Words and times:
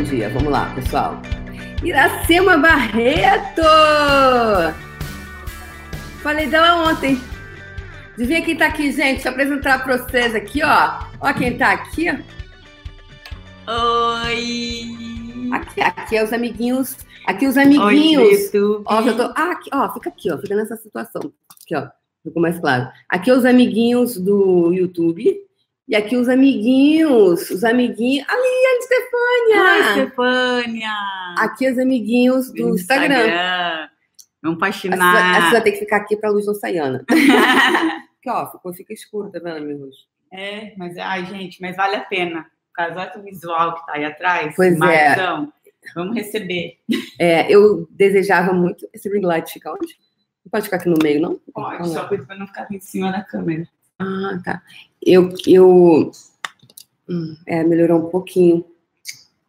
bom 0.00 0.04
dia. 0.04 0.30
Vamos 0.30 0.50
lá, 0.50 0.72
pessoal. 0.74 1.20
Iracema 1.84 2.56
Barreto! 2.56 3.62
Falei 6.22 6.46
dela 6.46 6.88
ontem. 6.88 7.20
Adivinha 8.14 8.42
quem 8.42 8.56
tá 8.56 8.66
aqui, 8.66 8.90
gente? 8.92 9.16
Deixa 9.16 9.28
eu 9.28 9.32
apresentar 9.32 9.84
para 9.84 9.98
vocês 9.98 10.34
aqui, 10.34 10.62
ó. 10.62 11.04
Ó 11.20 11.32
quem 11.34 11.56
tá 11.58 11.72
aqui. 11.72 12.08
Oi! 13.66 14.84
Aqui, 15.52 15.80
aqui 15.82 16.16
é 16.16 16.24
os 16.24 16.32
amiguinhos. 16.32 16.96
Aqui 17.26 17.46
os 17.46 17.58
amiguinhos. 17.58 18.54
Oi, 18.54 18.82
ó, 18.86 19.00
eu 19.02 19.16
tô. 19.16 19.22
Ah, 19.36 19.52
aqui, 19.52 19.70
ó, 19.72 19.92
fica 19.92 20.08
aqui, 20.08 20.32
ó. 20.32 20.38
Fica 20.38 20.56
nessa 20.56 20.76
situação. 20.76 21.32
Aqui, 21.62 21.76
ó. 21.76 21.88
Ficou 22.22 22.40
mais 22.40 22.58
claro. 22.58 22.88
Aqui 23.08 23.30
os 23.30 23.44
amiguinhos 23.44 24.16
do 24.16 24.72
YouTube. 24.72 25.40
E 25.90 25.96
aqui 25.96 26.16
os 26.16 26.28
amiguinhos. 26.28 27.50
Os 27.50 27.64
amiguinhos. 27.64 28.24
Ali, 28.28 28.38
a 28.38 28.80
Stefânia! 28.80 29.64
Oi, 29.64 29.92
Stefânia! 30.06 30.92
Aqui 31.36 31.68
os 31.68 31.76
amiguinhos 31.80 32.52
do 32.52 32.76
Instagram. 32.76 33.16
Instagram. 33.16 33.88
Vamos. 34.40 34.62
Essa, 34.62 34.86
essa 34.86 35.50
vai 35.50 35.62
ter 35.62 35.72
que 35.72 35.78
ficar 35.80 35.96
aqui 35.96 36.16
pra 36.16 36.30
luz 36.30 36.46
não 36.46 36.54
saiana. 36.54 37.04
Aqui, 37.10 38.28
ó, 38.28 38.52
ficou, 38.52 38.72
fica 38.72 38.92
escuro, 38.92 39.32
tá 39.32 39.40
vendo, 39.42 39.84
rosto? 39.84 40.06
É, 40.32 40.74
mas, 40.76 40.96
ai, 40.96 41.24
gente, 41.24 41.60
mas 41.60 41.74
vale 41.74 41.96
a 41.96 42.04
pena. 42.04 42.46
O 42.70 42.72
casal 42.72 43.24
visual 43.24 43.74
que 43.74 43.86
tá 43.86 43.94
aí 43.94 44.04
atrás, 44.04 44.54
Pois 44.54 44.74
é. 44.74 44.76
Marzão, 44.76 45.52
vamos 45.96 46.14
receber. 46.14 46.78
É, 47.18 47.50
eu 47.52 47.88
desejava 47.90 48.52
muito. 48.52 48.88
Esse 48.94 49.08
ring 49.08 49.26
light 49.26 49.52
fica 49.52 49.72
onde? 49.72 49.98
Não 50.44 50.50
pode 50.50 50.66
ficar 50.66 50.76
aqui 50.76 50.88
no 50.88 50.98
meio, 51.02 51.20
não? 51.20 51.40
Pode, 51.52 51.88
só 51.88 52.04
pra 52.04 52.36
não 52.36 52.46
ficar 52.46 52.68
em 52.70 52.78
cima 52.78 53.10
da 53.10 53.24
câmera. 53.24 53.66
Ah, 54.00 54.40
tá. 54.42 54.62
Eu. 55.04 55.34
eu 55.46 56.10
hum, 57.08 57.36
é, 57.46 57.62
melhorou 57.62 58.06
um 58.06 58.10
pouquinho. 58.10 58.64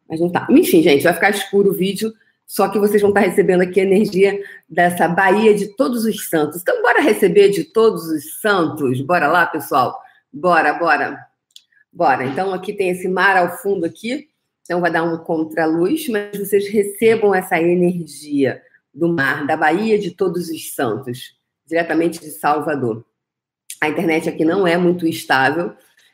Mas 0.10 0.20
não 0.20 0.30
tá. 0.30 0.46
Enfim, 0.50 0.84
gente, 0.84 1.04
vai 1.04 1.14
ficar 1.14 1.30
escuro 1.30 1.70
o 1.70 1.74
vídeo. 1.74 2.14
Só 2.46 2.68
que 2.68 2.78
vocês 2.78 3.02
vão 3.02 3.12
estar 3.12 3.22
recebendo 3.22 3.62
aqui 3.62 3.80
a 3.80 3.84
energia 3.84 4.38
dessa 4.70 5.08
Bahia 5.08 5.56
de 5.56 5.68
Todos 5.78 6.04
os 6.04 6.28
Santos. 6.28 6.62
Então, 6.62 6.82
bora 6.82 7.00
receber 7.00 7.50
de 7.50 7.64
todos 7.64 8.08
os 8.08 8.42
santos. 8.42 9.00
Bora 9.00 9.28
lá, 9.28 9.46
pessoal? 9.46 9.98
Bora, 10.34 10.74
bora. 10.74 11.18
Bora. 11.94 12.26
Então, 12.26 12.54
aqui 12.54 12.74
tem 12.74 12.90
esse 12.90 13.08
mar 13.08 13.38
ao 13.38 13.58
fundo 13.60 13.86
aqui. 13.86 14.28
Então, 14.64 14.82
vai 14.82 14.92
dar 14.92 15.04
um 15.04 15.18
contraluz, 15.20 16.10
mas 16.10 16.38
vocês 16.38 16.68
recebam 16.68 17.34
essa 17.34 17.58
energia 17.58 18.62
do 18.94 19.08
mar, 19.08 19.48
da 19.48 19.56
Bahia 19.56 19.98
de 19.98 20.12
Todos 20.12 20.50
os 20.50 20.76
Santos, 20.76 21.38
diretamente 21.66 22.20
de 22.20 22.32
Salvador. 22.32 23.06
A 23.82 23.90
internet 23.90 24.30
aqui 24.30 24.46
não 24.46 24.68
é 24.68 24.78
muito 24.78 25.08
estável, 25.08 25.74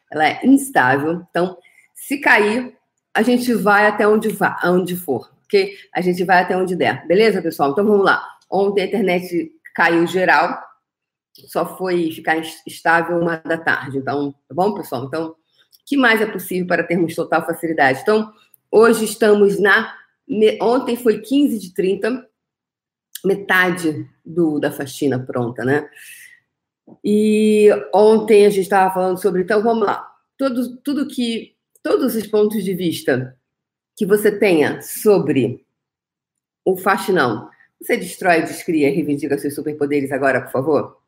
ela 0.10 0.26
é 0.26 0.40
instável. 0.46 1.26
Então, 1.30 1.58
se 1.94 2.18
cair, 2.20 2.74
a 3.14 3.22
gente 3.22 3.54
vai 3.54 3.86
até 3.86 4.08
onde, 4.08 4.30
vá, 4.30 4.58
onde 4.64 4.96
for, 4.96 5.30
ok? 5.44 5.76
A 5.94 6.00
gente 6.00 6.24
vai 6.24 6.42
até 6.42 6.56
onde 6.56 6.76
der, 6.76 7.06
beleza, 7.06 7.42
pessoal? 7.42 7.72
Então, 7.72 7.86
vamos 7.86 8.06
lá. 8.06 8.24
Ontem 8.50 8.84
a 8.84 8.86
internet 8.86 9.52
caiu 9.76 10.08
geral, 10.08 10.58
só 11.46 11.78
foi 11.78 12.10
ficar 12.12 12.38
estável 12.66 13.20
uma 13.20 13.36
da 13.38 13.58
tarde. 13.58 13.98
Então, 13.98 14.34
tá 14.48 14.56
bom, 14.56 14.74
pessoal? 14.74 15.04
Então, 15.04 15.30
o 15.30 15.36
que 15.86 15.98
mais 15.98 16.22
é 16.22 16.26
possível 16.26 16.66
para 16.66 16.84
termos 16.84 17.14
total 17.16 17.46
facilidade? 17.46 18.00
Então, 18.02 18.32
hoje 18.72 19.06
estamos 19.06 19.60
na. 19.60 19.94
Ontem 20.62 20.96
foi 20.96 21.20
15 21.20 21.60
de 21.60 21.74
30, 21.74 22.26
metade 23.24 24.08
do, 24.26 24.60
da 24.60 24.72
faxina 24.72 25.20
pronta, 25.20 25.64
né? 25.64 25.88
E 27.04 27.70
ontem 27.94 28.46
a 28.46 28.50
gente 28.50 28.64
estava 28.64 28.94
falando 28.94 29.22
sobre, 29.22 29.42
então 29.42 29.62
vamos 29.62 29.86
lá, 29.86 30.10
tudo, 30.38 30.78
tudo 30.78 31.08
que, 31.08 31.56
todos 31.84 32.16
os 32.16 32.28
pontos 32.28 32.64
de 32.64 32.74
vista 32.74 33.38
que 33.96 34.06
você 34.06 34.32
tenha 34.32 34.82
sobre 34.82 35.66
o 36.64 36.78
faxinão, 36.78 37.50
você 37.82 37.98
destrói, 37.98 38.42
descria, 38.42 38.90
reivindica 38.90 39.38
seus 39.38 39.56
superpoderes 39.56 40.12
agora, 40.12 40.42
por 40.42 40.52
favor? 40.52 41.02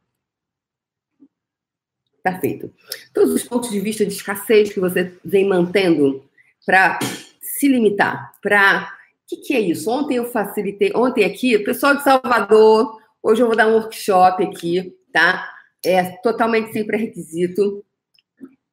Tá 2.23 2.39
feito. 2.39 2.73
Todos 3.13 3.33
os 3.33 3.43
pontos 3.43 3.69
de 3.69 3.79
vista 3.79 4.05
de 4.05 4.13
escassez 4.13 4.73
que 4.73 4.79
você 4.79 5.17
vem 5.23 5.47
mantendo 5.47 6.23
para 6.65 6.99
se 7.41 7.67
limitar, 7.67 8.33
para. 8.41 8.93
O 9.23 9.29
que, 9.29 9.37
que 9.37 9.53
é 9.53 9.59
isso? 9.59 9.89
Ontem 9.89 10.15
eu 10.15 10.25
facilitei, 10.31 10.91
ontem 10.95 11.23
aqui, 11.23 11.57
pessoal 11.59 11.95
de 11.95 12.03
Salvador, 12.03 12.99
hoje 13.21 13.41
eu 13.41 13.47
vou 13.47 13.55
dar 13.55 13.67
um 13.67 13.75
workshop 13.75 14.43
aqui, 14.43 14.95
tá? 15.11 15.58
É 15.85 16.03
totalmente 16.17 16.71
sem 16.71 16.85
pré-requisito. 16.85 17.83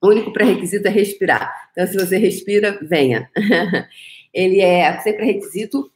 O 0.02 0.08
único 0.08 0.32
pré-requisito 0.32 0.86
é 0.88 0.90
respirar. 0.90 1.70
Então, 1.72 1.86
se 1.86 1.96
você 1.96 2.16
respira, 2.16 2.78
venha. 2.82 3.30
Ele 4.32 4.60
é 4.60 4.98
sem 5.00 5.14
pré-requisito 5.14 5.90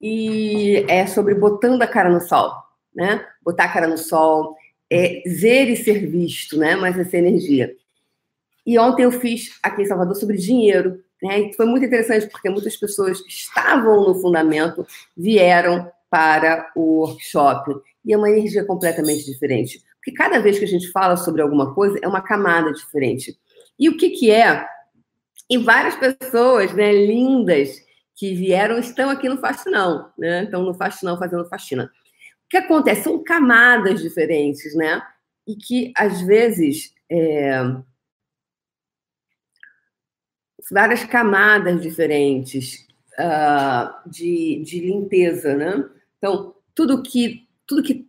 e 0.00 0.84
é 0.88 1.06
sobre 1.06 1.34
botando 1.34 1.82
a 1.82 1.86
cara 1.86 2.08
no 2.08 2.20
sol, 2.20 2.52
né? 2.94 3.24
Botar 3.42 3.64
a 3.64 3.72
cara 3.72 3.86
no 3.86 3.98
sol, 3.98 4.56
é 4.90 5.22
ver 5.26 5.68
e 5.68 5.76
ser 5.76 6.06
visto, 6.06 6.58
né? 6.58 6.76
Mais 6.76 6.98
essa 6.98 7.16
energia. 7.16 7.74
E 8.66 8.78
ontem 8.78 9.02
eu 9.02 9.12
fiz 9.12 9.58
aqui 9.62 9.82
em 9.82 9.86
Salvador 9.86 10.14
sobre 10.14 10.36
dinheiro, 10.36 11.02
né? 11.22 11.40
E 11.40 11.52
foi 11.54 11.66
muito 11.66 11.84
interessante 11.84 12.26
porque 12.28 12.48
muitas 12.48 12.76
pessoas 12.76 13.20
que 13.20 13.30
estavam 13.30 14.08
no 14.08 14.14
fundamento 14.20 14.86
vieram 15.16 15.90
para 16.08 16.70
o 16.76 17.00
workshop 17.00 17.74
e 18.04 18.12
é 18.12 18.16
uma 18.16 18.30
energia 18.30 18.64
completamente 18.64 19.24
diferente. 19.24 19.82
Porque 20.04 20.12
cada 20.12 20.38
vez 20.38 20.58
que 20.58 20.66
a 20.66 20.68
gente 20.68 20.90
fala 20.90 21.16
sobre 21.16 21.40
alguma 21.40 21.74
coisa 21.74 21.98
é 22.02 22.06
uma 22.06 22.20
camada 22.20 22.70
diferente. 22.70 23.38
E 23.78 23.88
o 23.88 23.96
que 23.96 24.10
que 24.10 24.30
é? 24.30 24.68
E 25.48 25.56
várias 25.56 25.96
pessoas, 25.96 26.74
né, 26.74 26.92
lindas 26.92 27.82
que 28.14 28.34
vieram 28.34 28.78
estão 28.78 29.08
aqui 29.08 29.30
no 29.30 29.38
Faxinão, 29.38 30.12
né? 30.18 30.44
Estão 30.44 30.62
no 30.62 30.74
Faxinão 30.74 31.18
fazendo 31.18 31.48
faxina. 31.48 31.84
O 31.84 32.48
que 32.50 32.58
acontece? 32.58 33.04
São 33.04 33.24
camadas 33.24 34.02
diferentes, 34.02 34.76
né? 34.76 35.02
E 35.48 35.56
que, 35.56 35.90
às 35.96 36.20
vezes, 36.20 36.94
é... 37.10 37.62
várias 40.70 41.02
camadas 41.04 41.80
diferentes 41.80 42.86
uh, 43.18 44.08
de, 44.08 44.62
de 44.66 44.80
limpeza, 44.80 45.56
né? 45.56 45.88
Então, 46.18 46.54
tudo 46.74 47.02
que, 47.02 47.48
tudo 47.66 47.82
que, 47.82 48.06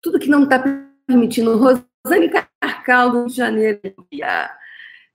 tudo 0.00 0.18
que 0.18 0.28
não 0.28 0.44
está 0.44 0.85
permitindo. 1.06 1.56
Rosane 1.56 2.30
Carcal, 2.60 3.10
do 3.10 3.18
Rio 3.18 3.26
de 3.28 3.36
Janeiro. 3.36 3.80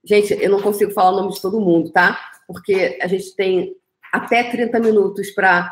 Gente, 0.04 0.34
eu 0.34 0.50
não 0.50 0.62
consigo 0.62 0.92
falar 0.92 1.12
o 1.12 1.22
nome 1.22 1.34
de 1.34 1.42
todo 1.42 1.62
mundo, 1.62 1.92
tá? 1.92 2.20
Porque 2.48 2.98
a 3.02 3.08
gente 3.08 3.36
tem 3.36 3.76
até 4.12 4.44
30 4.44 4.80
minutos 4.80 5.30
para 5.32 5.72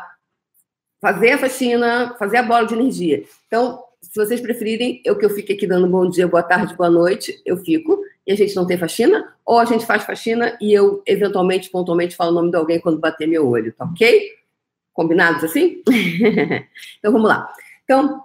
fazer 1.00 1.32
a 1.32 1.38
faxina, 1.38 2.14
fazer 2.18 2.38
a 2.38 2.42
bola 2.42 2.66
de 2.66 2.74
energia. 2.74 3.24
Então, 3.46 3.82
se 4.00 4.14
vocês 4.14 4.40
preferirem, 4.40 5.02
eu 5.04 5.16
que 5.16 5.24
eu 5.24 5.30
fique 5.30 5.52
aqui 5.52 5.66
dando 5.66 5.86
bom 5.86 6.08
dia, 6.08 6.28
boa 6.28 6.42
tarde, 6.42 6.76
boa 6.76 6.90
noite, 6.90 7.40
eu 7.44 7.56
fico 7.58 8.00
e 8.26 8.32
a 8.32 8.36
gente 8.36 8.54
não 8.54 8.66
tem 8.66 8.78
faxina, 8.78 9.34
ou 9.44 9.58
a 9.58 9.64
gente 9.64 9.84
faz 9.84 10.04
faxina 10.04 10.56
e 10.60 10.72
eu, 10.72 11.02
eventualmente, 11.06 11.70
pontualmente, 11.70 12.16
falo 12.16 12.30
o 12.30 12.34
nome 12.34 12.50
de 12.50 12.56
alguém 12.56 12.80
quando 12.80 12.98
bater 12.98 13.26
meu 13.26 13.48
olho, 13.48 13.72
tá 13.72 13.84
ok? 13.84 14.30
Combinados 14.92 15.42
assim? 15.42 15.82
então, 16.98 17.12
vamos 17.12 17.28
lá. 17.28 17.52
Então, 17.84 18.22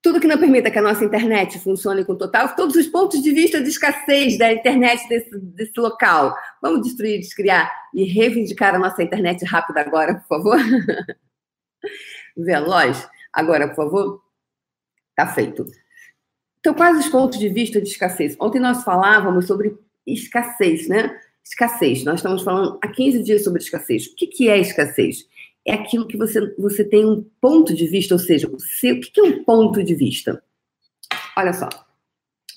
tudo 0.00 0.20
que 0.20 0.28
não 0.28 0.38
permita 0.38 0.70
que 0.70 0.78
a 0.78 0.82
nossa 0.82 1.04
internet 1.04 1.58
funcione 1.58 2.04
com 2.04 2.14
total, 2.14 2.54
todos 2.54 2.76
os 2.76 2.86
pontos 2.86 3.20
de 3.20 3.32
vista 3.32 3.60
de 3.60 3.68
escassez 3.68 4.38
da 4.38 4.52
internet 4.52 5.08
desse, 5.08 5.38
desse 5.38 5.78
local. 5.78 6.36
Vamos 6.62 6.82
destruir, 6.82 7.18
descriar 7.18 7.70
e 7.92 8.04
reivindicar 8.04 8.74
a 8.74 8.78
nossa 8.78 9.02
internet 9.02 9.44
rápida 9.44 9.80
agora, 9.80 10.14
por 10.14 10.28
favor? 10.28 10.58
Veloz? 12.36 13.08
Agora, 13.32 13.68
por 13.68 13.76
favor? 13.76 14.22
Tá 15.16 15.26
feito. 15.26 15.66
Então, 16.60 16.74
quais 16.74 16.98
os 16.98 17.08
pontos 17.08 17.38
de 17.38 17.48
vista 17.48 17.80
de 17.80 17.88
escassez? 17.88 18.36
Ontem 18.40 18.60
nós 18.60 18.84
falávamos 18.84 19.46
sobre 19.46 19.76
escassez, 20.06 20.88
né? 20.88 21.18
Escassez. 21.44 22.04
Nós 22.04 22.16
estamos 22.16 22.42
falando 22.42 22.78
há 22.82 22.88
15 22.88 23.22
dias 23.22 23.42
sobre 23.42 23.60
escassez. 23.60 24.06
O 24.06 24.14
que, 24.14 24.26
que 24.26 24.48
é 24.48 24.58
escassez? 24.58 25.26
É 25.68 25.74
aquilo 25.74 26.08
que 26.08 26.16
você, 26.16 26.54
você 26.56 26.82
tem 26.82 27.04
um 27.04 27.22
ponto 27.42 27.74
de 27.74 27.86
vista, 27.86 28.14
ou 28.14 28.18
seja, 28.18 28.48
o, 28.48 28.56
que 28.56 29.20
é 29.20 29.22
um 29.22 29.44
ponto 29.44 29.84
de 29.84 29.94
vista? 29.94 30.42
Olha 31.36 31.52
só. 31.52 31.68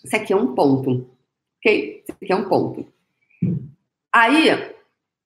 Isso 0.01 0.15
aqui 0.15 0.31
é 0.31 0.35
um 0.35 0.55
ponto. 0.55 1.09
Ok? 1.57 2.03
Isso 2.07 2.11
aqui 2.13 2.31
é 2.31 2.35
um 2.37 2.47
ponto. 2.47 2.87
Aí, 4.15 4.47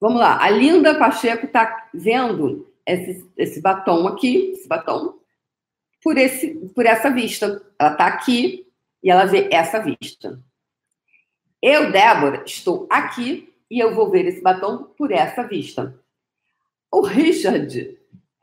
vamos 0.01 0.19
lá. 0.19 0.43
A 0.43 0.49
Linda 0.49 0.97
Pacheco 0.97 1.45
está 1.45 1.87
vendo 1.93 2.73
esse, 2.87 3.23
esse 3.37 3.61
batom 3.61 4.07
aqui, 4.07 4.53
esse 4.53 4.67
batom, 4.67 5.19
por, 6.01 6.17
esse, 6.17 6.55
por 6.73 6.87
essa 6.87 7.11
vista. 7.11 7.61
Ela 7.77 7.91
está 7.91 8.07
aqui 8.07 8.65
e 9.03 9.11
ela 9.11 9.25
vê 9.25 9.47
essa 9.51 9.79
vista. 9.79 10.41
Eu, 11.61 11.91
Débora, 11.91 12.41
estou 12.47 12.87
aqui 12.89 13.53
e 13.69 13.79
eu 13.79 13.93
vou 13.93 14.09
ver 14.09 14.25
esse 14.25 14.41
batom 14.41 14.85
por 14.97 15.11
essa 15.11 15.43
vista. 15.43 16.03
O 16.95 17.01
Richard 17.01 17.97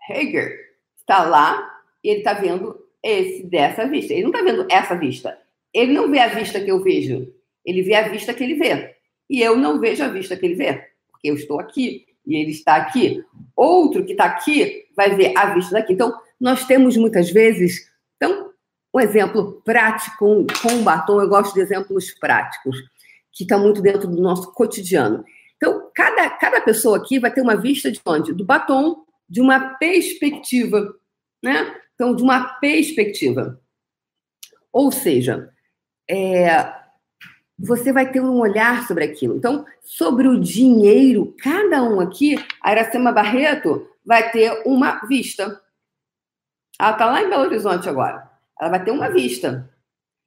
Hager 0.07 0.59
está 0.99 1.25
lá 1.25 1.81
e 2.05 2.11
ele 2.11 2.19
está 2.19 2.35
vendo 2.35 2.79
esse 3.03 3.45
dessa 3.45 3.89
vista. 3.89 4.13
Ele 4.13 4.25
não 4.25 4.31
está 4.31 4.43
vendo 4.43 4.67
essa 4.71 4.95
vista. 4.95 5.39
Ele 5.73 5.95
não 5.95 6.11
vê 6.11 6.19
a 6.19 6.29
vista 6.29 6.61
que 6.61 6.71
eu 6.71 6.83
vejo. 6.83 7.33
Ele 7.65 7.81
vê 7.81 7.95
a 7.95 8.09
vista 8.09 8.35
que 8.35 8.45
ele 8.45 8.57
vê. 8.57 8.95
E 9.31 9.41
eu 9.41 9.57
não 9.57 9.81
vejo 9.81 10.05
a 10.05 10.09
vista 10.09 10.37
que 10.37 10.45
ele 10.45 10.55
vê, 10.55 10.87
porque 11.11 11.31
eu 11.31 11.35
estou 11.35 11.59
aqui. 11.59 12.05
e 12.27 12.37
ele 12.37 12.51
está 12.51 12.77
aqui. 12.77 13.25
Outro 13.57 14.05
que 14.05 14.13
está 14.13 14.27
aqui 14.27 14.85
vai 14.95 15.17
ver 15.17 15.33
a 15.35 15.55
vista 15.55 15.73
daqui. 15.73 15.95
Então, 15.95 16.13
nós 16.39 16.67
temos 16.67 16.95
muitas 16.99 17.31
vezes. 17.31 17.91
Então, 18.17 18.51
um 18.95 19.01
exemplo 19.01 19.63
prático 19.65 20.45
com 20.61 20.73
um 20.73 20.85
batom, 20.85 21.23
eu 21.23 21.29
gosto 21.31 21.55
de 21.55 21.61
exemplos 21.61 22.11
práticos, 22.21 22.77
que 23.33 23.45
estão 23.45 23.61
muito 23.61 23.81
dentro 23.81 24.07
do 24.07 24.21
nosso 24.21 24.53
cotidiano. 24.53 25.25
Então, 25.63 25.93
cada, 25.95 26.29
cada 26.29 26.61
pessoa 26.61 26.97
aqui 26.97 27.21
vai 27.21 27.33
ter 27.33 27.41
uma 27.41 27.55
vista 27.55 27.89
de 27.89 28.01
onde? 28.05 28.35
Do 28.35 28.45
batom, 28.45 29.05
de 29.29 29.41
uma 29.41 29.75
perspectiva, 29.77 30.93
né? 31.41 31.81
Então, 31.95 32.17
de 32.17 32.21
uma 32.21 32.55
perspectiva. 32.55 33.63
Ou 34.73 34.91
seja, 34.91 35.55
é, 36.11 36.49
você 37.57 37.93
vai 37.93 38.11
ter 38.11 38.21
um 38.21 38.41
olhar 38.41 38.89
sobre 38.89 39.05
aquilo. 39.05 39.37
Então, 39.37 39.65
sobre 39.85 40.27
o 40.27 40.41
dinheiro, 40.41 41.33
cada 41.41 41.81
um 41.85 42.01
aqui, 42.01 42.35
a 42.61 42.73
Iracema 42.73 43.13
Barreto 43.13 43.89
vai 44.05 44.33
ter 44.33 44.65
uma 44.67 45.07
vista. 45.07 45.63
Ela 46.77 46.91
está 46.91 47.07
lá 47.07 47.23
em 47.23 47.31
Belo 47.31 47.45
Horizonte 47.45 47.89
agora. 47.89 48.29
Ela 48.61 48.71
vai 48.71 48.85
ter 48.85 48.91
uma 48.91 49.09
vista, 49.11 49.73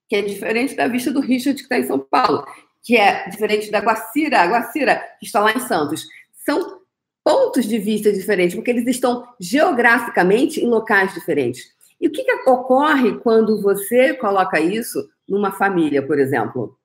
que 0.07 0.15
é 0.15 0.21
diferente 0.21 0.75
da 0.75 0.87
vista 0.87 1.11
do 1.11 1.19
Richard, 1.19 1.57
que 1.57 1.63
está 1.63 1.77
em 1.77 1.83
São 1.83 1.99
Paulo, 1.99 2.47
que 2.85 2.95
é 2.95 3.27
diferente 3.27 3.71
da 3.71 3.79
Guacira, 3.79 4.41
a 4.41 4.45
Guacira, 4.45 4.95
que 5.19 5.25
está 5.25 5.39
lá 5.39 5.51
em 5.51 5.59
Santos. 5.59 6.05
São 6.45 6.81
pontos 7.23 7.65
de 7.65 7.79
vista 7.79 8.13
diferentes, 8.13 8.55
porque 8.55 8.69
eles 8.69 8.85
estão 8.85 9.27
geograficamente 9.39 10.63
em 10.63 10.67
locais 10.67 11.11
diferentes. 11.11 11.63
E 11.99 12.07
o 12.07 12.11
que, 12.11 12.23
que 12.23 12.49
ocorre 12.49 13.17
quando 13.17 13.59
você 13.59 14.13
coloca 14.13 14.59
isso 14.59 15.09
numa 15.27 15.51
família, 15.51 16.05
por 16.05 16.19
exemplo? 16.19 16.77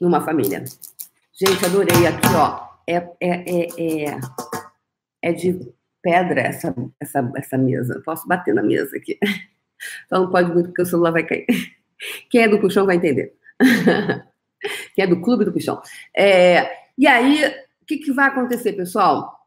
Numa 0.00 0.20
família. 0.20 0.62
Gente, 1.32 1.64
adorei 1.66 2.06
aqui, 2.06 2.28
ó. 2.36 2.68
É, 2.86 2.96
é, 2.96 3.10
é, 3.20 4.04
é, 4.06 4.20
é 5.22 5.32
de 5.32 5.58
pedra 6.00 6.40
essa, 6.42 6.72
essa, 7.00 7.32
essa 7.34 7.58
mesa. 7.58 8.00
Posso 8.04 8.28
bater 8.28 8.54
na 8.54 8.62
mesa 8.62 8.96
aqui. 8.96 9.18
Então 10.06 10.24
não 10.24 10.30
pode 10.32 10.52
muito, 10.52 10.70
porque 10.70 10.82
o 10.82 10.86
celular 10.86 11.12
vai 11.12 11.22
cair. 11.22 11.46
Quem 12.28 12.42
é 12.42 12.48
do 12.48 12.58
puxão 12.58 12.84
vai 12.84 12.96
entender. 12.96 13.32
Quem 14.94 15.04
é 15.04 15.06
do 15.06 15.20
clube 15.20 15.44
do 15.44 15.52
puxão. 15.52 15.80
É, 16.16 16.70
e 16.96 17.06
aí, 17.06 17.44
o 17.82 17.86
que, 17.86 17.98
que 17.98 18.12
vai 18.12 18.28
acontecer, 18.28 18.72
pessoal? 18.72 19.38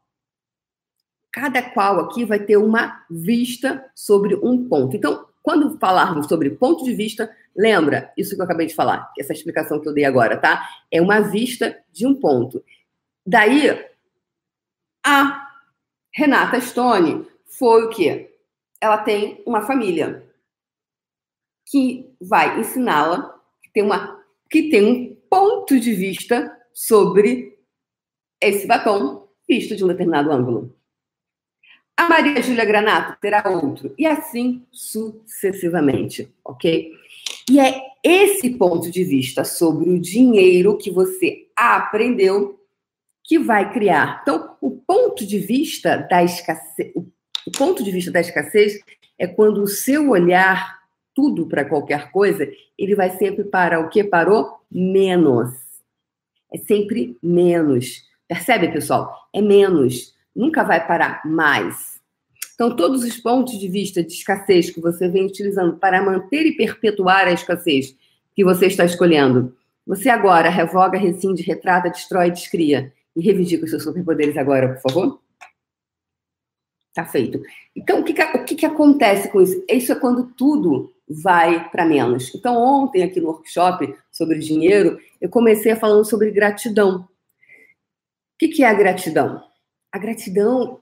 cada 1.32 1.62
qual 1.62 1.98
aqui 2.00 2.24
vai 2.26 2.38
ter 2.38 2.58
uma 2.58 3.04
vista 3.10 3.90
sobre 3.94 4.34
um 4.36 4.68
ponto. 4.68 4.94
Então, 4.94 5.26
quando 5.42 5.78
falarmos 5.78 6.26
sobre 6.26 6.50
ponto 6.50 6.84
de 6.84 6.94
vista, 6.94 7.34
lembra 7.56 8.12
isso 8.16 8.34
que 8.34 8.40
eu 8.40 8.44
acabei 8.44 8.66
de 8.66 8.74
falar, 8.74 9.10
essa 9.18 9.32
explicação 9.32 9.80
que 9.80 9.88
eu 9.88 9.94
dei 9.94 10.04
agora, 10.04 10.36
tá? 10.36 10.68
É 10.90 11.00
uma 11.00 11.20
vista 11.20 11.76
de 11.90 12.06
um 12.06 12.14
ponto. 12.14 12.62
Daí, 13.26 13.82
a 15.04 15.48
Renata 16.14 16.60
Stone 16.60 17.26
foi 17.46 17.84
o 17.84 17.88
quê? 17.88 18.36
Ela 18.80 18.98
tem 18.98 19.42
uma 19.46 19.62
família 19.62 20.22
que 21.66 22.14
vai 22.20 22.60
ensiná-la 22.60 23.40
que 23.62 23.70
tem 23.70 23.82
uma 23.82 24.21
que 24.52 24.68
tem 24.68 24.84
um 24.84 25.16
ponto 25.30 25.80
de 25.80 25.94
vista 25.94 26.54
sobre 26.74 27.58
esse 28.38 28.66
batom 28.66 29.26
visto 29.48 29.74
de 29.74 29.82
um 29.82 29.88
determinado 29.88 30.30
ângulo. 30.30 30.76
A 31.96 32.06
Maria 32.06 32.42
Júlia 32.42 32.64
Granato 32.66 33.18
terá 33.18 33.42
outro. 33.48 33.94
E 33.96 34.06
assim 34.06 34.66
sucessivamente, 34.70 36.30
ok? 36.44 36.92
E 37.50 37.58
é 37.58 37.80
esse 38.04 38.50
ponto 38.50 38.90
de 38.90 39.02
vista 39.04 39.42
sobre 39.42 39.88
o 39.88 39.98
dinheiro 39.98 40.76
que 40.76 40.90
você 40.90 41.48
aprendeu 41.56 42.60
que 43.24 43.38
vai 43.38 43.72
criar. 43.72 44.20
Então, 44.20 44.56
o 44.60 44.70
ponto 44.70 45.26
de 45.26 45.38
vista 45.38 45.96
da 45.96 46.22
escassez, 46.22 46.92
o 47.46 47.50
ponto 47.52 47.82
de 47.82 47.90
vista 47.90 48.10
da 48.10 48.20
escassez 48.20 48.78
é 49.18 49.26
quando 49.26 49.62
o 49.62 49.66
seu 49.66 50.10
olhar 50.10 50.81
tudo 51.14 51.46
para 51.46 51.64
qualquer 51.64 52.10
coisa, 52.10 52.50
ele 52.78 52.94
vai 52.94 53.10
sempre 53.16 53.44
para 53.44 53.80
o 53.80 53.88
que 53.88 54.02
parou 54.04 54.58
menos. 54.70 55.50
É 56.52 56.58
sempre 56.58 57.16
menos. 57.22 58.02
Percebe, 58.28 58.68
pessoal? 58.72 59.28
É 59.32 59.40
menos 59.40 60.12
nunca 60.34 60.62
vai 60.62 60.84
parar 60.86 61.22
mais. 61.24 62.00
Então, 62.54 62.74
todos 62.74 63.02
os 63.04 63.16
pontos 63.18 63.58
de 63.58 63.68
vista 63.68 64.02
de 64.02 64.12
escassez 64.12 64.70
que 64.70 64.80
você 64.80 65.08
vem 65.08 65.26
utilizando 65.26 65.76
para 65.76 66.02
manter 66.02 66.46
e 66.46 66.56
perpetuar 66.56 67.26
a 67.26 67.32
escassez 67.32 67.96
que 68.34 68.44
você 68.44 68.66
está 68.66 68.84
escolhendo, 68.84 69.56
você 69.86 70.08
agora 70.08 70.48
revoga, 70.48 70.98
rescinde, 70.98 71.42
retrata, 71.42 71.90
destrói, 71.90 72.30
descria. 72.30 72.92
E 73.14 73.20
reivindica 73.20 73.64
os 73.64 73.70
seus 73.70 73.82
superpoderes 73.82 74.36
agora, 74.38 74.74
por 74.74 74.80
favor. 74.80 75.20
Tá 76.94 77.04
feito. 77.04 77.42
Então, 77.76 78.00
o 78.00 78.04
que, 78.04 78.14
que, 78.14 78.22
o 78.22 78.44
que, 78.44 78.54
que 78.54 78.66
acontece 78.66 79.28
com 79.30 79.40
isso? 79.40 79.62
Isso 79.68 79.92
é 79.92 79.94
quando 79.94 80.32
tudo 80.34 80.90
vai 81.22 81.68
para 81.70 81.84
menos. 81.84 82.34
Então, 82.34 82.56
ontem, 82.56 83.02
aqui 83.02 83.20
no 83.20 83.28
workshop 83.28 83.94
sobre 84.10 84.38
dinheiro, 84.38 84.98
eu 85.20 85.28
comecei 85.28 85.74
falando 85.76 86.04
sobre 86.04 86.30
gratidão. 86.30 87.00
O 87.00 87.08
que, 88.38 88.48
que 88.48 88.64
é 88.64 88.68
a 88.68 88.74
gratidão? 88.74 89.42
a 89.92 89.98
gratidão. 89.98 90.80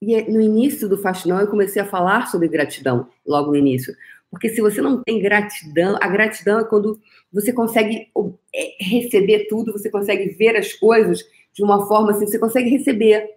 E 0.00 0.14
é, 0.14 0.30
no 0.30 0.40
início 0.40 0.88
do 0.88 0.98
Faxinão 0.98 1.40
eu 1.40 1.48
comecei 1.48 1.82
a 1.82 1.86
falar 1.86 2.30
sobre 2.30 2.46
gratidão, 2.48 3.08
logo 3.26 3.50
no 3.50 3.56
início. 3.56 3.94
Porque 4.30 4.48
se 4.48 4.60
você 4.60 4.80
não 4.80 5.02
tem 5.02 5.20
gratidão, 5.20 5.98
a 6.00 6.08
gratidão 6.08 6.60
é 6.60 6.64
quando 6.64 7.00
você 7.32 7.52
consegue 7.52 8.08
é, 8.54 8.76
receber 8.80 9.46
tudo, 9.48 9.72
você 9.72 9.90
consegue 9.90 10.28
ver 10.30 10.56
as 10.56 10.72
coisas 10.72 11.24
de 11.52 11.62
uma 11.62 11.86
forma 11.86 12.12
assim, 12.12 12.26
você 12.26 12.38
consegue 12.38 12.70
receber. 12.70 13.28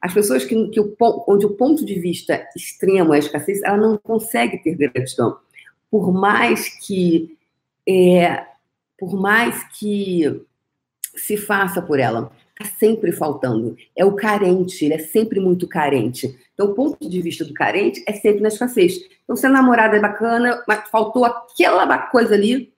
As 0.00 0.14
pessoas 0.14 0.44
que, 0.44 0.68
que 0.68 0.80
o, 0.80 0.96
onde 1.28 1.46
o 1.46 1.54
ponto 1.54 1.84
de 1.84 1.98
vista 1.98 2.46
extremo 2.56 3.12
é 3.12 3.16
a 3.16 3.20
escassez, 3.20 3.62
ela 3.62 3.76
não 3.76 3.98
consegue 3.98 4.58
ter 4.58 4.74
gratidão. 4.74 5.38
Por 5.90 6.12
mais 6.12 6.68
que 6.86 7.36
é, 7.88 8.44
por 8.98 9.18
mais 9.18 9.64
que 9.78 10.42
se 11.16 11.36
faça 11.36 11.80
por 11.80 11.98
ela 11.98 12.30
está 12.60 12.76
sempre 12.76 13.12
faltando. 13.12 13.76
É 13.96 14.04
o 14.04 14.14
carente, 14.14 14.84
ele 14.84 14.94
é 14.94 14.98
sempre 14.98 15.38
muito 15.38 15.68
carente. 15.68 16.36
Então, 16.52 16.66
o 16.66 16.74
ponto 16.74 17.08
de 17.08 17.22
vista 17.22 17.44
do 17.44 17.54
carente 17.54 18.02
é 18.06 18.12
sempre 18.12 18.40
na 18.40 18.48
escassez. 18.48 18.98
Então, 19.22 19.36
se 19.36 19.46
a 19.46 19.50
namorada 19.50 19.96
é 19.96 20.00
bacana, 20.00 20.62
mas 20.66 20.88
faltou 20.88 21.24
aquela 21.24 21.98
coisa 22.08 22.34
ali, 22.34 22.72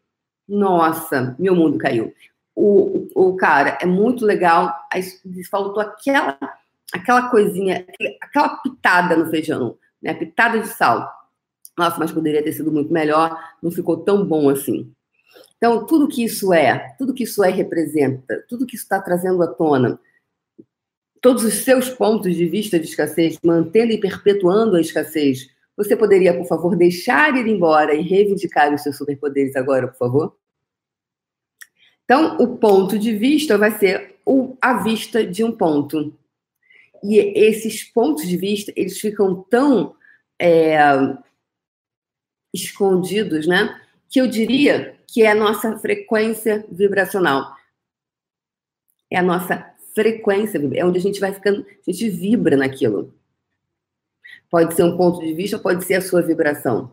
nossa, 0.46 1.34
meu 1.38 1.54
mundo 1.54 1.78
caiu. 1.78 2.12
O, 2.54 3.08
o, 3.14 3.28
o 3.28 3.36
cara 3.36 3.78
é 3.80 3.86
muito 3.86 4.24
legal, 4.26 4.74
aí 4.92 5.02
faltou 5.50 5.80
aquela, 5.80 6.38
aquela 6.92 7.30
coisinha, 7.30 7.86
aquela 8.20 8.56
pitada 8.56 9.16
no 9.16 9.30
feijão, 9.30 9.78
né? 10.02 10.14
Pitada 10.14 10.60
de 10.60 10.68
sal. 10.68 11.10
Nossa, 11.78 11.98
mas 11.98 12.12
poderia 12.12 12.42
ter 12.42 12.52
sido 12.52 12.72
muito 12.72 12.92
melhor, 12.92 13.38
não 13.62 13.70
ficou 13.70 13.98
tão 13.98 14.24
bom 14.24 14.48
assim. 14.48 14.92
Então, 15.56 15.86
tudo 15.86 16.08
que 16.08 16.24
isso 16.24 16.52
é, 16.52 16.94
tudo 16.98 17.14
que 17.14 17.24
isso 17.24 17.44
é 17.44 17.50
representa, 17.50 18.44
tudo 18.48 18.66
que 18.66 18.74
isso 18.76 18.84
está 18.84 19.00
trazendo 19.00 19.42
à 19.42 19.46
tona, 19.46 20.00
todos 21.20 21.44
os 21.44 21.54
seus 21.54 21.90
pontos 21.90 22.34
de 22.34 22.46
vista 22.46 22.78
de 22.78 22.86
escassez, 22.86 23.38
mantendo 23.44 23.92
e 23.92 24.00
perpetuando 24.00 24.76
a 24.76 24.80
escassez, 24.80 25.48
você 25.76 25.96
poderia, 25.96 26.36
por 26.36 26.46
favor, 26.46 26.76
deixar 26.76 27.36
ir 27.36 27.46
embora 27.46 27.94
e 27.94 28.02
reivindicar 28.02 28.72
os 28.74 28.82
seus 28.82 28.96
superpoderes 28.96 29.56
agora, 29.56 29.88
por 29.88 29.96
favor? 29.96 30.36
Então, 32.04 32.36
o 32.38 32.56
ponto 32.56 32.98
de 32.98 33.16
vista 33.16 33.56
vai 33.56 33.70
ser 33.70 34.16
a 34.60 34.82
vista 34.82 35.24
de 35.24 35.44
um 35.44 35.52
ponto. 35.52 36.12
E 37.02 37.18
esses 37.38 37.84
pontos 37.84 38.26
de 38.26 38.36
vista, 38.36 38.72
eles 38.76 38.98
ficam 38.98 39.42
tão 39.48 39.94
é, 40.38 40.78
escondidos, 42.52 43.46
né? 43.46 43.80
Que 44.08 44.20
eu 44.20 44.26
diria 44.26 44.98
que 45.06 45.22
é 45.22 45.30
a 45.30 45.34
nossa 45.34 45.78
frequência 45.78 46.64
vibracional. 46.70 47.56
É 49.10 49.18
a 49.18 49.22
nossa 49.22 49.74
frequência, 49.94 50.60
é 50.74 50.84
onde 50.84 50.98
a 50.98 51.02
gente 51.02 51.18
vai 51.18 51.32
ficando, 51.32 51.66
a 51.86 51.90
gente 51.90 52.08
vibra 52.08 52.56
naquilo. 52.56 53.12
Pode 54.48 54.74
ser 54.74 54.84
um 54.84 54.96
ponto 54.96 55.20
de 55.20 55.32
vista, 55.34 55.58
pode 55.58 55.84
ser 55.84 55.94
a 55.94 56.00
sua 56.00 56.22
vibração. 56.22 56.92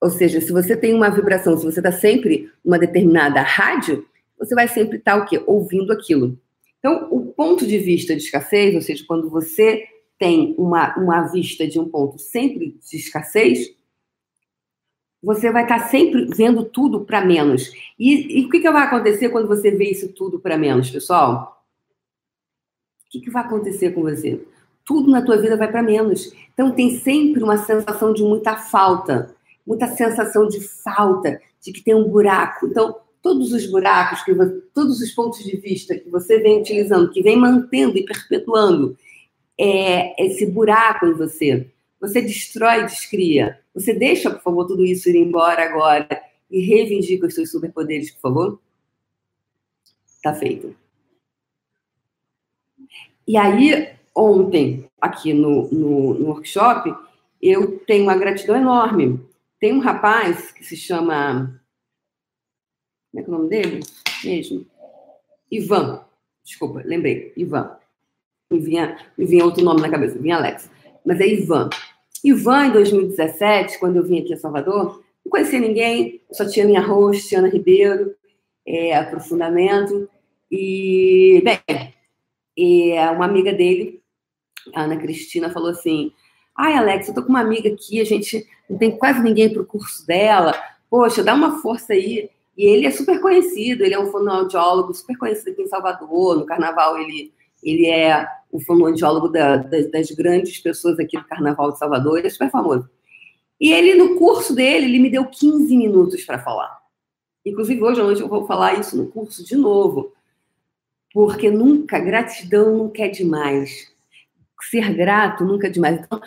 Ou 0.00 0.10
seja, 0.10 0.40
se 0.40 0.52
você 0.52 0.76
tem 0.76 0.94
uma 0.94 1.10
vibração, 1.10 1.56
se 1.56 1.64
você 1.64 1.78
está 1.78 1.92
sempre 1.92 2.50
numa 2.64 2.78
determinada 2.78 3.40
rádio, 3.40 4.06
você 4.36 4.54
vai 4.54 4.66
sempre 4.66 4.98
estar 4.98 5.16
tá, 5.16 5.22
o 5.22 5.26
quê? 5.26 5.40
Ouvindo 5.46 5.92
aquilo. 5.92 6.36
Então, 6.82 7.06
o 7.12 7.32
ponto 7.32 7.64
de 7.64 7.78
vista 7.78 8.16
de 8.16 8.22
escassez, 8.22 8.74
ou 8.74 8.82
seja, 8.82 9.04
quando 9.06 9.30
você 9.30 9.84
tem 10.18 10.52
uma, 10.58 10.98
uma 10.98 11.22
vista 11.28 11.66
de 11.66 11.78
um 11.78 11.88
ponto 11.88 12.18
sempre 12.18 12.76
de 12.90 12.96
escassez, 12.96 13.72
você 15.22 15.52
vai 15.52 15.62
estar 15.62 15.88
sempre 15.88 16.26
vendo 16.34 16.64
tudo 16.64 17.04
para 17.04 17.24
menos. 17.24 17.72
E, 17.96 18.40
e, 18.40 18.46
o 18.46 18.50
que, 18.50 18.58
que 18.58 18.70
vai 18.70 18.82
acontecer 18.82 19.28
quando 19.28 19.46
você 19.46 19.70
vê 19.70 19.90
isso 19.90 20.12
tudo 20.12 20.40
para 20.40 20.58
menos, 20.58 20.90
pessoal? 20.90 21.64
O 23.06 23.10
que, 23.10 23.20
que 23.20 23.30
vai 23.30 23.44
acontecer 23.44 23.92
com 23.92 24.02
você? 24.02 24.44
Tudo 24.84 25.08
na 25.08 25.22
tua 25.22 25.36
vida 25.36 25.56
vai 25.56 25.70
para 25.70 25.84
menos. 25.84 26.34
Então 26.52 26.72
tem 26.72 26.98
sempre 26.98 27.44
uma 27.44 27.58
sensação 27.58 28.12
de 28.12 28.24
muita 28.24 28.56
falta, 28.56 29.32
muita 29.64 29.86
sensação 29.86 30.48
de 30.48 30.60
falta, 30.60 31.40
de 31.60 31.72
que 31.72 31.82
tem 31.82 31.94
um 31.94 32.08
buraco. 32.08 32.66
Então 32.66 32.96
todos 33.22 33.52
os 33.52 33.66
buracos, 33.66 34.22
que 34.22 34.34
todos 34.74 35.00
os 35.00 35.10
pontos 35.12 35.44
de 35.44 35.56
vista 35.56 35.96
que 35.96 36.10
você 36.10 36.38
vem 36.40 36.60
utilizando, 36.60 37.10
que 37.10 37.22
vem 37.22 37.36
mantendo 37.36 37.96
e 37.96 38.04
perpetuando 38.04 38.98
é, 39.56 40.22
esse 40.22 40.44
buraco 40.44 41.06
em 41.06 41.14
você, 41.14 41.70
você 42.00 42.20
destrói 42.20 42.84
descria. 42.84 43.60
Você 43.72 43.94
deixa, 43.94 44.28
por 44.28 44.42
favor, 44.42 44.66
tudo 44.66 44.84
isso 44.84 45.08
ir 45.08 45.16
embora 45.16 45.64
agora 45.64 46.08
e 46.50 46.60
reivindica 46.60 47.26
os 47.28 47.34
seus 47.34 47.50
superpoderes, 47.50 48.10
por 48.10 48.20
favor? 48.20 48.60
Tá 50.20 50.34
feito. 50.34 50.74
E 53.26 53.36
aí, 53.36 53.90
ontem, 54.14 54.90
aqui 55.00 55.32
no, 55.32 55.70
no, 55.70 56.14
no 56.14 56.26
workshop, 56.26 56.92
eu 57.40 57.78
tenho 57.86 58.02
uma 58.02 58.16
gratidão 58.16 58.56
enorme. 58.56 59.20
Tem 59.60 59.72
um 59.72 59.78
rapaz 59.78 60.50
que 60.50 60.64
se 60.64 60.76
chama. 60.76 61.61
Como 63.12 63.20
é 63.20 63.22
que 63.22 63.30
é 63.30 63.32
o 63.32 63.36
nome 63.36 63.50
dele? 63.50 63.80
Mesmo? 64.24 64.66
Ivan. 65.50 66.02
Desculpa, 66.42 66.82
lembrei. 66.82 67.32
Ivan. 67.36 67.76
Me 68.50 68.58
vinha, 68.58 68.96
me 69.18 69.26
vinha 69.26 69.44
outro 69.44 69.62
nome 69.62 69.82
na 69.82 69.90
cabeça, 69.90 70.18
vinha 70.18 70.36
Alex. 70.36 70.70
Mas 71.04 71.20
é 71.20 71.26
Ivan. 71.26 71.68
Ivan, 72.24 72.66
em 72.66 72.72
2017, 72.72 73.78
quando 73.78 73.96
eu 73.96 74.02
vim 74.02 74.20
aqui 74.20 74.32
a 74.32 74.36
Salvador, 74.38 75.02
não 75.24 75.30
conhecia 75.30 75.60
ninguém, 75.60 76.22
só 76.32 76.48
tinha 76.48 76.64
minha 76.64 76.80
host, 76.80 77.34
Ana 77.34 77.48
Ribeiro, 77.48 78.14
é, 78.66 78.96
aprofundamento. 78.96 80.08
E, 80.50 81.42
bem, 81.44 81.94
e 82.56 82.92
uma 83.14 83.26
amiga 83.26 83.52
dele, 83.52 84.02
a 84.74 84.84
Ana 84.84 84.96
Cristina, 84.96 85.50
falou 85.50 85.70
assim: 85.70 86.12
Ai, 86.56 86.74
Alex, 86.74 87.08
eu 87.08 87.14
tô 87.14 87.22
com 87.22 87.28
uma 87.28 87.40
amiga 87.40 87.68
aqui, 87.68 88.00
a 88.00 88.04
gente 88.04 88.46
não 88.70 88.78
tem 88.78 88.96
quase 88.96 89.22
ninguém 89.22 89.52
pro 89.52 89.66
curso 89.66 90.06
dela. 90.06 90.54
Poxa, 90.88 91.22
dá 91.22 91.34
uma 91.34 91.60
força 91.60 91.92
aí. 91.92 92.30
E 92.56 92.66
ele 92.66 92.86
é 92.86 92.90
super 92.90 93.20
conhecido, 93.20 93.82
ele 93.84 93.94
é 93.94 93.98
um 93.98 94.10
fonoaudiólogo 94.10 94.92
super 94.92 95.16
conhecido 95.16 95.50
aqui 95.50 95.62
em 95.62 95.68
Salvador. 95.68 96.36
No 96.36 96.46
carnaval, 96.46 96.98
ele, 96.98 97.32
ele 97.62 97.86
é 97.86 98.26
o 98.50 98.60
fonoaudiólogo 98.60 99.28
da, 99.28 99.56
das, 99.56 99.90
das 99.90 100.10
grandes 100.10 100.58
pessoas 100.58 100.98
aqui 100.98 101.16
do 101.16 101.24
Carnaval 101.24 101.72
de 101.72 101.78
Salvador, 101.78 102.18
ele 102.18 102.26
é 102.26 102.30
super 102.30 102.50
famoso. 102.50 102.88
E 103.58 103.72
ele, 103.72 103.94
no 103.94 104.16
curso 104.16 104.54
dele, 104.54 104.86
ele 104.86 104.98
me 104.98 105.08
deu 105.08 105.24
15 105.24 105.74
minutos 105.76 106.22
para 106.24 106.38
falar. 106.38 106.78
Inclusive, 107.46 107.82
hoje 107.82 108.00
à 108.00 108.04
noite 108.04 108.20
eu 108.20 108.28
vou 108.28 108.46
falar 108.46 108.78
isso 108.78 108.96
no 108.96 109.06
curso 109.06 109.44
de 109.44 109.56
novo. 109.56 110.12
Porque 111.14 111.50
nunca, 111.50 111.98
gratidão 111.98 112.76
nunca 112.76 113.02
é 113.02 113.08
demais. 113.08 113.90
Ser 114.70 114.94
grato 114.94 115.44
nunca 115.44 115.66
é 115.66 115.70
demais. 115.70 116.00
Então, 116.00 116.20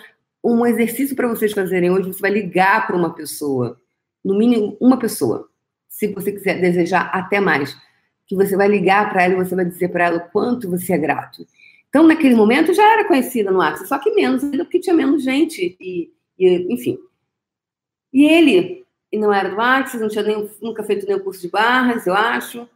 um 0.44 0.66
exercício 0.66 1.16
para 1.16 1.28
vocês 1.28 1.52
fazerem 1.54 1.92
hoje, 1.92 2.12
você 2.12 2.22
vai 2.22 2.32
ligar 2.32 2.86
para 2.86 2.96
uma 2.96 3.14
pessoa, 3.14 3.80
no 4.24 4.38
mínimo 4.38 4.78
uma 4.80 4.98
pessoa, 4.98 5.50
se 5.96 6.08
você 6.08 6.30
quiser 6.30 6.60
desejar 6.60 7.10
até 7.14 7.40
mais, 7.40 7.74
que 8.28 8.36
você 8.36 8.58
vai 8.58 8.68
ligar 8.68 9.10
para 9.10 9.24
ela 9.24 9.34
e 9.34 9.46
você 9.46 9.56
vai 9.56 9.64
dizer 9.64 9.88
para 9.88 10.08
ela 10.08 10.18
o 10.18 10.30
quanto 10.30 10.70
você 10.70 10.92
é 10.92 10.98
grato. 10.98 11.48
Então, 11.88 12.06
naquele 12.06 12.36
momento, 12.36 12.74
já 12.74 12.84
era 12.92 13.06
conhecida 13.06 13.50
no 13.50 13.60
WhatsApp, 13.60 13.88
só 13.88 13.98
que 13.98 14.12
menos, 14.12 14.44
ainda 14.44 14.66
porque 14.66 14.82
tinha 14.82 14.94
menos 14.94 15.24
gente, 15.24 15.78
e, 15.80 16.12
e 16.38 16.74
enfim. 16.74 17.00
E 18.12 18.26
ele, 18.26 18.84
e 19.10 19.18
não 19.18 19.32
era 19.32 19.48
do 19.48 19.56
WhatsApp, 19.56 20.00
não 20.00 20.10
tinha 20.10 20.24
nem, 20.26 20.50
nunca 20.62 20.84
feito 20.84 21.08
nenhum 21.08 21.20
curso 21.20 21.42
de 21.42 21.48
barras, 21.48 22.06
eu 22.06 22.14
acho, 22.14 22.68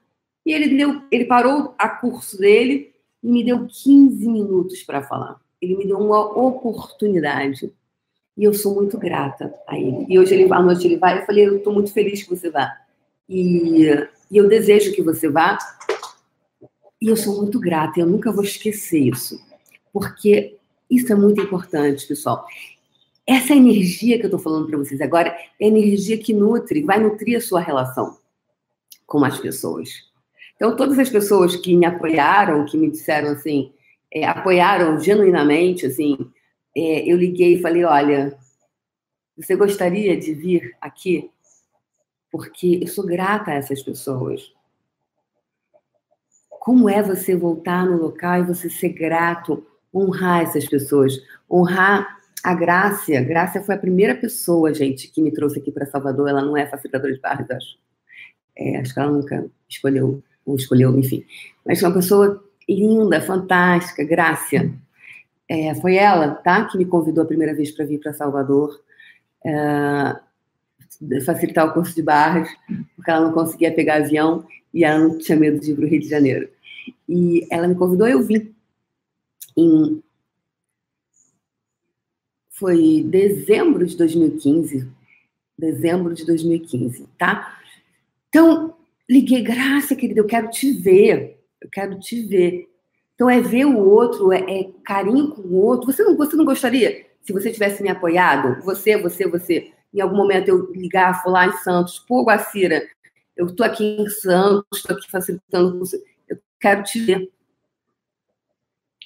e 0.46 0.54
ele, 0.54 0.78
deu, 0.78 1.02
ele 1.12 1.26
parou 1.26 1.76
a 1.78 1.90
curso 1.90 2.38
dele 2.38 2.94
e 3.22 3.30
me 3.30 3.44
deu 3.44 3.68
15 3.68 4.30
minutos 4.30 4.82
para 4.84 5.02
falar. 5.02 5.36
Ele 5.62 5.76
me 5.76 5.86
deu 5.86 5.98
uma 5.98 6.22
oportunidade. 6.22 7.70
E 8.38 8.46
eu 8.46 8.54
sou 8.54 8.74
muito 8.76 8.98
grata 8.98 9.54
a 9.68 9.78
ele. 9.78 10.06
E 10.08 10.18
hoje, 10.18 10.34
ele, 10.34 10.54
à 10.54 10.62
noite, 10.62 10.88
ele 10.88 10.96
vai. 10.96 11.20
Eu 11.20 11.26
falei, 11.26 11.46
eu 11.46 11.58
estou 11.58 11.74
muito 11.74 11.92
feliz 11.92 12.24
que 12.24 12.30
você 12.30 12.50
vá. 12.50 12.74
E, 13.30 13.86
e 14.32 14.38
eu 14.38 14.50
desejo 14.50 14.92
que 14.94 15.04
você 15.04 15.30
vá, 15.30 15.58
e 17.00 17.08
eu 17.08 17.16
sou 17.16 17.38
muito 17.38 17.60
grata, 17.60 18.00
eu 18.00 18.08
nunca 18.08 18.32
vou 18.32 18.44
esquecer 18.44 19.00
isso, 19.00 19.40
porque 19.94 20.58
isso 20.90 21.14
é 21.14 21.16
muito 21.16 21.40
importante, 21.40 22.08
pessoal. 22.08 22.46
Essa 23.26 23.54
energia 23.54 24.18
que 24.18 24.24
eu 24.24 24.28
estou 24.28 24.40
falando 24.40 24.68
para 24.68 24.78
vocês 24.78 25.00
agora 25.00 25.38
é 25.62 25.68
energia 25.68 26.18
que 26.18 26.34
nutre, 26.34 26.82
vai 26.82 27.00
nutrir 27.00 27.38
a 27.38 27.42
sua 27.42 27.62
relação 27.62 28.18
com 29.06 29.24
as 29.24 29.40
pessoas. 29.40 29.90
Então, 30.56 30.76
todas 30.76 30.98
as 30.98 31.10
pessoas 31.10 31.56
que 31.56 31.76
me 31.76 31.86
apoiaram, 31.86 32.66
que 32.66 32.76
me 32.76 32.90
disseram 32.90 33.30
assim, 33.30 33.72
é, 34.12 34.26
apoiaram 34.26 35.00
genuinamente, 35.00 35.86
assim, 35.86 36.18
é, 36.76 37.10
eu 37.10 37.16
liguei 37.16 37.54
e 37.54 37.62
falei, 37.62 37.86
olha, 37.86 38.38
você 39.38 39.56
gostaria 39.56 40.18
de 40.18 40.34
vir 40.34 40.76
aqui? 40.82 41.30
Porque 42.32 42.80
eu 42.82 42.88
sou 42.88 43.06
grata 43.06 43.52
a 43.52 43.56
essas 43.56 43.82
pessoas. 43.82 44.54
Como 46.50 46.90
é 46.90 47.02
você 47.02 47.36
voltar 47.36 47.86
no 47.86 47.98
local 47.98 48.40
e 48.40 48.44
você 48.44 48.70
ser 48.70 48.90
grato, 48.90 49.66
honrar 49.94 50.44
essas 50.44 50.68
pessoas, 50.68 51.14
honrar 51.50 52.20
a 52.44 52.54
Grácia. 52.54 53.22
Grácia 53.24 53.62
foi 53.62 53.76
a 53.76 53.80
primeira 53.80 54.16
pessoa, 54.16 54.74
gente, 54.74 55.08
que 55.10 55.22
me 55.22 55.32
trouxe 55.32 55.60
aqui 55.60 55.72
para 55.72 55.86
Salvador. 55.86 56.30
Ela 56.30 56.42
não 56.42 56.56
é 56.56 56.66
facilitadora 56.66 57.14
de 57.14 57.20
barras, 57.20 57.50
acho. 57.50 57.78
É, 58.58 58.78
acho 58.78 58.94
que 58.94 59.00
ela 59.00 59.12
nunca 59.12 59.50
escolheu, 59.68 60.24
ou 60.46 60.56
escolheu, 60.56 60.98
enfim. 60.98 61.26
Mas 61.66 61.80
foi 61.80 61.90
uma 61.90 61.96
pessoa 61.96 62.44
linda, 62.68 63.22
fantástica, 63.22 64.04
Grácia. 64.04 64.74
É, 65.48 65.74
foi 65.76 65.96
ela, 65.96 66.36
tá, 66.36 66.66
que 66.66 66.78
me 66.78 66.86
convidou 66.86 67.24
a 67.24 67.28
primeira 67.28 67.56
vez 67.56 67.72
para 67.72 67.86
vir 67.86 68.00
para 68.00 68.14
Salvador. 68.14 68.80
É, 69.44 70.20
facilitar 71.26 71.68
o 71.68 71.74
curso 71.74 71.96
de 71.96 72.02
barras, 72.02 72.50
porque 72.96 73.10
ela 73.10 73.28
não 73.28 73.34
conseguia 73.34 73.74
pegar 73.74 73.96
avião 73.96 74.46
e 74.74 74.84
ela 74.84 75.00
não 75.00 75.18
tinha 75.18 75.38
medo 75.38 75.60
de 75.60 75.72
ir 75.72 75.76
para 75.76 75.86
o 75.86 75.88
Rio 75.88 76.00
de 76.00 76.10
Janeiro. 76.10 76.50
E 77.08 77.48
ela 77.50 77.68
me 77.68 77.76
convidou, 77.76 78.08
eu 78.08 78.22
vim. 78.22 78.54
Em... 79.58 80.02
Foi 82.50 83.04
dezembro 83.08 83.86
de 83.86 83.96
2015. 83.96 84.88
Dezembro 85.58 86.14
de 86.14 86.26
2015, 86.26 87.08
tá? 87.18 87.60
Então, 88.30 88.76
liguei, 89.10 89.42
graça, 89.42 89.96
querida, 89.96 90.20
eu 90.20 90.28
quero 90.28 90.50
te 90.50 90.72
ver. 90.72 91.40
Eu 91.62 91.70
quero 91.70 92.00
te 92.00 92.22
ver. 92.22 92.70
Então, 93.16 93.30
é 93.30 93.42
ver 93.42 93.66
o 93.66 93.78
outro, 93.78 94.32
é, 94.32 94.40
é 94.40 94.70
carinho 94.84 95.32
com 95.32 95.42
o 95.42 95.56
outro. 95.56 95.92
Você 95.92 96.04
não, 96.04 96.16
você 96.16 96.36
não 96.38 96.46
gostaria, 96.46 97.06
se 97.22 97.34
você 97.34 97.52
tivesse 97.52 97.84
me 97.84 97.90
apoiado, 97.90 98.64
você, 98.64 98.98
você, 98.98 99.28
você, 99.28 99.74
em 99.94 100.02
algum 100.02 100.18
momento 100.18 100.48
eu 100.48 100.72
ligar, 100.72 101.22
falar 101.24 101.48
em 101.48 101.58
Santos, 101.58 102.00
pô, 102.00 102.24
Guacira, 102.24 102.88
eu 103.36 103.48
estou 103.48 103.66
aqui 103.66 103.84
em 103.84 104.10
Santos, 104.10 104.80
estou 104.80 104.96
aqui 104.96 105.10
facilitando, 105.10 105.84
eu 106.28 106.38
quero 106.60 106.84
te 106.84 107.00
ver. 107.00 107.32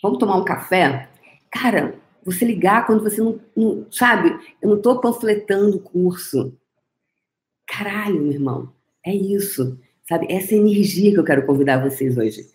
Vamos 0.01 0.17
tomar 0.17 0.37
um 0.37 0.43
café? 0.43 1.09
Cara, 1.51 1.95
você 2.25 2.45
ligar 2.45 2.85
quando 2.85 3.03
você 3.03 3.21
não, 3.21 3.39
não 3.55 3.85
sabe, 3.91 4.29
eu 4.61 4.69
não 4.69 4.77
estou 4.77 4.99
panfletando 4.99 5.77
o 5.77 5.79
curso. 5.79 6.57
Caralho, 7.67 8.21
meu 8.21 8.31
irmão, 8.31 8.73
é 9.05 9.13
isso, 9.13 9.79
sabe? 10.07 10.27
Essa 10.29 10.55
energia 10.55 11.11
que 11.11 11.19
eu 11.19 11.23
quero 11.23 11.45
convidar 11.45 11.81
vocês 11.83 12.17
hoje. 12.17 12.45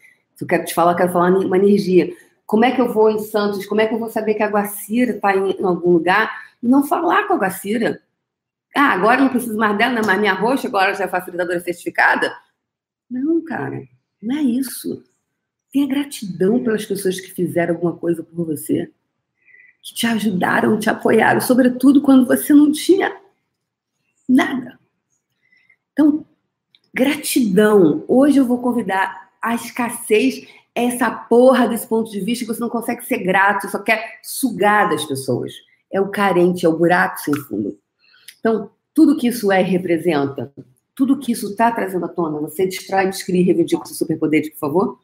Eu 0.40 0.46
quero 0.46 0.64
te 0.64 0.74
falar, 0.74 0.92
eu 0.92 0.96
quero 0.96 1.12
falar 1.12 1.30
uma 1.30 1.56
energia. 1.56 2.14
Como 2.46 2.64
é 2.64 2.72
que 2.72 2.80
eu 2.80 2.92
vou 2.92 3.10
em 3.10 3.18
Santos? 3.18 3.66
Como 3.66 3.80
é 3.80 3.86
que 3.86 3.94
eu 3.94 3.98
vou 3.98 4.08
saber 4.08 4.34
que 4.34 4.42
a 4.42 4.48
Guacira 4.48 5.12
está 5.12 5.34
em 5.36 5.62
algum 5.62 5.92
lugar 5.92 6.30
e 6.62 6.68
não 6.68 6.86
falar 6.86 7.26
com 7.26 7.34
a 7.34 7.38
Guacira? 7.38 8.00
Ah, 8.80 8.92
agora 8.92 9.20
não 9.20 9.28
preciso 9.28 9.56
mais 9.56 9.76
dela, 9.76 9.94
né? 9.94 10.02
mas 10.06 10.20
minha 10.20 10.32
roxa 10.32 10.68
agora 10.68 10.94
já 10.94 11.02
é 11.02 11.08
facilitadora 11.08 11.58
certificada. 11.58 12.32
Não, 13.10 13.42
cara, 13.44 13.82
não 14.22 14.36
é 14.36 14.42
isso. 14.42 15.02
Tenha 15.72 15.88
gratidão 15.88 16.62
pelas 16.62 16.86
pessoas 16.86 17.18
que 17.18 17.32
fizeram 17.32 17.74
alguma 17.74 17.96
coisa 17.96 18.22
por 18.22 18.46
você, 18.46 18.88
que 19.82 19.94
te 19.94 20.06
ajudaram, 20.06 20.78
te 20.78 20.88
apoiaram, 20.88 21.40
sobretudo 21.40 22.00
quando 22.00 22.24
você 22.24 22.54
não 22.54 22.70
tinha 22.70 23.20
nada. 24.28 24.78
Então, 25.92 26.24
gratidão. 26.94 28.04
Hoje 28.06 28.38
eu 28.38 28.46
vou 28.46 28.62
convidar 28.62 29.32
a 29.42 29.56
escassez, 29.56 30.46
essa 30.72 31.10
porra 31.10 31.66
desse 31.66 31.88
ponto 31.88 32.12
de 32.12 32.20
vista 32.20 32.44
que 32.44 32.54
você 32.54 32.60
não 32.60 32.70
consegue 32.70 33.04
ser 33.04 33.18
grato, 33.24 33.68
só 33.68 33.80
quer 33.80 34.20
sugar 34.22 34.88
das 34.88 35.04
pessoas. 35.04 35.52
É 35.92 36.00
o 36.00 36.10
carente, 36.10 36.64
é 36.64 36.68
o 36.68 36.78
buraco 36.78 37.18
sem 37.18 37.34
fundo. 37.34 37.76
Então, 38.38 38.70
tudo 38.94 39.16
que 39.16 39.28
isso 39.28 39.50
é 39.52 39.62
representa, 39.62 40.52
tudo 40.94 41.18
que 41.18 41.32
isso 41.32 41.50
está 41.50 41.70
trazendo 41.70 42.04
à 42.06 42.08
tona, 42.08 42.40
você 42.40 42.66
destrói, 42.66 43.08
descreve 43.08 43.40
e 43.40 43.44
reivindica 43.44 43.84
os 43.84 43.96
superpoderes, 43.96 44.50
por 44.50 44.58
favor? 44.58 45.00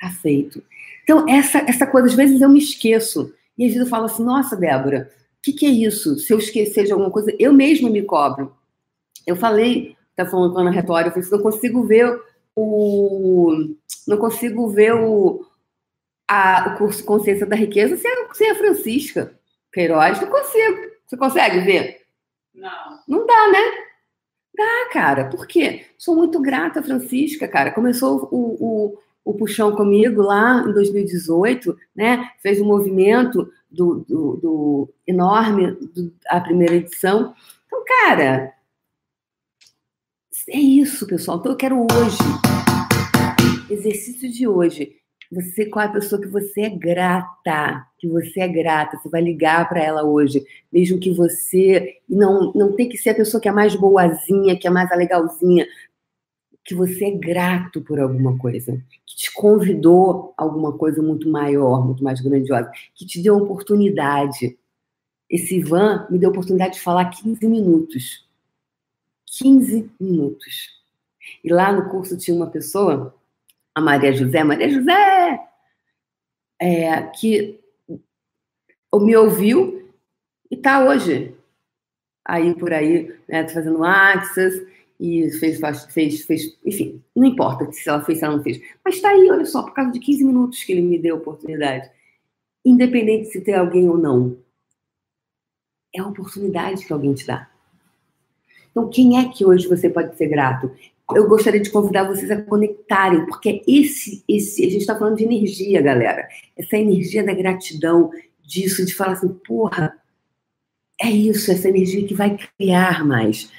Tá 0.00 0.10
feito. 0.10 0.62
Então, 1.04 1.28
essa, 1.28 1.58
essa 1.58 1.86
coisa, 1.86 2.08
às 2.08 2.14
vezes 2.14 2.40
eu 2.40 2.48
me 2.48 2.58
esqueço. 2.58 3.32
E 3.56 3.64
às 3.64 3.72
vezes 3.72 3.86
eu 3.86 3.90
falo 3.90 4.06
assim, 4.06 4.24
nossa, 4.24 4.56
Débora, 4.56 5.10
o 5.38 5.42
que, 5.42 5.52
que, 5.52 5.66
é 5.66 5.68
isso? 5.68 6.18
Se 6.18 6.32
eu 6.32 6.38
esquecer 6.38 6.84
de 6.84 6.92
alguma 6.92 7.10
coisa, 7.10 7.34
eu 7.38 7.52
mesma 7.52 7.88
me 7.88 8.02
cobro. 8.02 8.54
Eu 9.26 9.36
falei, 9.36 9.96
tá 10.16 10.26
falando 10.26 10.52
com 10.52 10.58
a 10.58 10.62
Ana 10.62 10.70
Retória, 10.70 11.08
eu 11.08 11.12
falei 11.12 11.26
assim, 11.26 11.36
não 11.36 11.42
consigo 11.42 11.84
ver 11.84 12.20
o. 12.56 13.74
Não 14.06 14.16
consigo 14.16 14.68
ver 14.68 14.94
o, 14.94 15.46
a, 16.28 16.72
o 16.74 16.78
curso 16.78 17.04
Consciência 17.04 17.46
da 17.46 17.56
Riqueza 17.56 17.96
sem, 17.96 18.10
sem 18.32 18.50
a 18.50 18.54
Francisca 18.54 19.38
Queiroz. 19.72 20.20
Não 20.20 20.28
consigo. 20.28 20.90
Você 21.06 21.16
consegue 21.16 21.60
ver? 21.60 21.99
Não. 22.54 23.00
Não 23.08 23.26
dá, 23.26 23.48
né? 23.50 23.90
Dá, 24.54 24.90
cara. 24.92 25.28
Por 25.28 25.46
quê? 25.46 25.86
Sou 25.96 26.16
muito 26.16 26.40
grata, 26.40 26.82
Francisca, 26.82 27.48
cara. 27.48 27.70
Começou 27.70 28.28
o, 28.30 28.56
o, 28.60 28.98
o 29.24 29.34
Puxão 29.34 29.74
comigo 29.74 30.22
lá 30.22 30.64
em 30.66 30.72
2018, 30.72 31.76
né? 31.94 32.30
Fez 32.42 32.60
um 32.60 32.66
movimento 32.66 33.50
do, 33.70 34.04
do, 34.08 34.36
do 34.36 34.94
enorme, 35.06 35.72
do, 35.72 36.12
a 36.28 36.40
primeira 36.40 36.74
edição. 36.74 37.34
Então, 37.66 37.84
cara, 37.86 38.52
é 40.48 40.58
isso, 40.58 41.06
pessoal. 41.06 41.38
Então, 41.38 41.52
eu 41.52 41.56
quero 41.56 41.80
hoje, 41.80 42.18
exercício 43.70 44.30
de 44.30 44.48
hoje, 44.48 44.99
você, 45.30 45.66
qual 45.66 45.84
é 45.84 45.88
a 45.88 45.92
pessoa 45.92 46.20
que 46.20 46.26
você 46.26 46.62
é 46.62 46.68
grata, 46.70 47.86
que 47.98 48.08
você 48.08 48.40
é 48.40 48.48
grata, 48.48 48.98
você 48.98 49.08
vai 49.08 49.20
ligar 49.20 49.68
para 49.68 49.80
ela 49.80 50.02
hoje, 50.02 50.44
mesmo 50.72 50.98
que 50.98 51.12
você 51.12 51.98
não 52.08 52.52
não 52.52 52.74
tem 52.74 52.88
que 52.88 52.98
ser 52.98 53.10
a 53.10 53.14
pessoa 53.14 53.40
que 53.40 53.48
é 53.48 53.52
mais 53.52 53.76
boazinha, 53.76 54.58
que 54.58 54.66
é 54.66 54.70
mais 54.70 54.90
legalzinha, 54.90 55.66
que 56.64 56.74
você 56.74 57.06
é 57.06 57.10
grato 57.12 57.80
por 57.80 58.00
alguma 58.00 58.36
coisa, 58.38 58.72
que 59.06 59.16
te 59.16 59.32
convidou 59.32 60.34
a 60.36 60.42
alguma 60.42 60.76
coisa 60.76 61.00
muito 61.00 61.28
maior, 61.28 61.86
muito 61.86 62.02
mais 62.02 62.20
grandiosa, 62.20 62.70
que 62.94 63.06
te 63.06 63.22
deu 63.22 63.36
oportunidade. 63.36 64.58
Esse 65.28 65.58
Ivan 65.58 66.08
me 66.10 66.18
deu 66.18 66.30
oportunidade 66.30 66.74
de 66.74 66.80
falar 66.80 67.04
15 67.10 67.46
minutos. 67.46 68.28
15 69.26 69.90
minutos. 70.00 70.80
E 71.44 71.52
lá 71.52 71.72
no 71.72 71.88
curso 71.88 72.16
tinha 72.18 72.36
uma 72.36 72.48
pessoa 72.48 73.14
a 73.74 73.80
Maria 73.80 74.12
José, 74.12 74.44
Maria 74.44 74.68
José, 74.68 75.40
é, 76.60 77.02
que 77.02 77.60
me 78.94 79.16
ouviu 79.16 79.90
e 80.50 80.56
está 80.56 80.84
hoje 80.84 81.34
aí 82.24 82.54
por 82.54 82.72
aí, 82.72 83.14
né, 83.28 83.44
tá 83.44 83.54
fazendo 83.54 83.82
access 83.84 84.66
e 84.98 85.30
fez, 85.32 85.58
fez, 85.92 86.24
fez, 86.24 86.58
enfim, 86.64 87.02
não 87.16 87.24
importa 87.24 87.70
se 87.72 87.88
ela 87.88 88.04
fez, 88.04 88.18
se 88.18 88.24
ela 88.24 88.36
não 88.36 88.42
fez, 88.42 88.60
mas 88.84 88.96
está 88.96 89.10
aí, 89.10 89.30
olha 89.30 89.46
só, 89.46 89.62
por 89.62 89.72
causa 89.72 89.90
de 89.90 89.98
15 89.98 90.24
minutos 90.24 90.62
que 90.62 90.72
ele 90.72 90.82
me 90.82 90.98
deu 90.98 91.16
a 91.16 91.18
oportunidade, 91.18 91.90
independente 92.64 93.30
se 93.30 93.40
tem 93.40 93.54
alguém 93.54 93.88
ou 93.88 93.96
não, 93.96 94.36
é 95.94 96.00
a 96.00 96.06
oportunidade 96.06 96.84
que 96.84 96.92
alguém 96.92 97.14
te 97.14 97.26
dá. 97.26 97.50
Então, 98.70 98.88
quem 98.88 99.18
é 99.18 99.28
que 99.28 99.44
hoje 99.44 99.66
você 99.66 99.90
pode 99.90 100.16
ser 100.16 100.28
grato? 100.28 100.70
Eu 101.14 101.28
gostaria 101.28 101.60
de 101.60 101.70
convidar 101.70 102.04
vocês 102.04 102.30
a 102.30 102.42
conectarem, 102.42 103.26
porque 103.26 103.62
esse, 103.66 104.24
esse, 104.28 104.64
a 104.64 104.70
gente 104.70 104.80
está 104.80 104.98
falando 104.98 105.16
de 105.16 105.24
energia, 105.24 105.80
galera. 105.80 106.28
Essa 106.56 106.76
energia 106.76 107.24
da 107.24 107.34
gratidão, 107.34 108.10
disso, 108.50 108.84
de 108.84 108.94
falar 108.94 109.12
assim, 109.12 109.28
porra, 109.28 109.96
é 111.00 111.08
isso, 111.08 111.50
essa 111.50 111.68
energia 111.68 112.06
que 112.06 112.14
vai 112.14 112.36
criar 112.36 113.06
mais. 113.06 113.50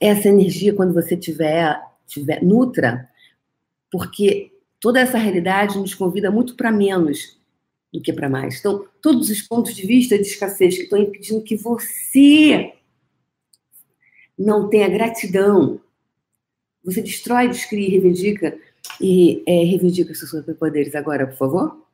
Essa 0.00 0.28
energia, 0.28 0.74
quando 0.74 0.94
você 0.94 1.16
tiver, 1.16 1.78
tiver 2.06 2.42
nutra, 2.42 3.08
porque 3.90 4.52
toda 4.80 5.00
essa 5.00 5.18
realidade 5.18 5.78
nos 5.78 5.94
convida 5.94 6.30
muito 6.30 6.54
para 6.54 6.70
menos 6.70 7.38
do 7.92 8.00
que 8.00 8.12
para 8.12 8.28
mais. 8.28 8.60
Então, 8.60 8.86
todos 9.02 9.28
os 9.28 9.42
pontos 9.42 9.74
de 9.74 9.86
vista 9.86 10.16
de 10.16 10.24
escassez 10.24 10.76
que 10.76 10.84
estão 10.84 10.98
impedindo 10.98 11.42
que 11.42 11.56
você 11.56 12.72
não 14.38 14.68
tenha 14.68 14.88
gratidão 14.88 15.80
você 16.86 17.02
destrói, 17.02 17.48
descria, 17.48 17.90
reivindica 17.90 18.56
e 19.00 19.42
é, 19.44 19.64
reivindica 19.64 20.14
seus 20.14 20.30
superpoderes 20.30 20.94
agora, 20.94 21.26
por 21.26 21.36
favor? 21.36 21.84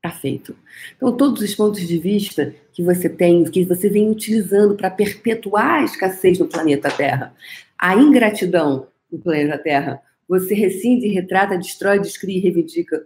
Tá 0.00 0.12
feito. 0.12 0.56
Então, 0.96 1.16
todos 1.16 1.42
os 1.42 1.52
pontos 1.56 1.80
de 1.80 1.98
vista 1.98 2.54
que 2.72 2.84
você 2.84 3.08
tem, 3.08 3.42
que 3.44 3.64
você 3.64 3.88
vem 3.88 4.08
utilizando 4.08 4.76
para 4.76 4.88
perpetuar 4.88 5.80
a 5.80 5.84
escassez 5.84 6.38
no 6.38 6.46
planeta 6.46 6.88
Terra, 6.88 7.34
a 7.76 7.96
ingratidão 7.96 8.86
no 9.10 9.18
planeta 9.18 9.58
Terra, 9.58 10.00
você 10.28 10.54
rescinde, 10.54 11.08
retrata, 11.08 11.58
destrói, 11.58 11.98
descria 11.98 12.38
e 12.38 12.40
reivindica 12.40 13.04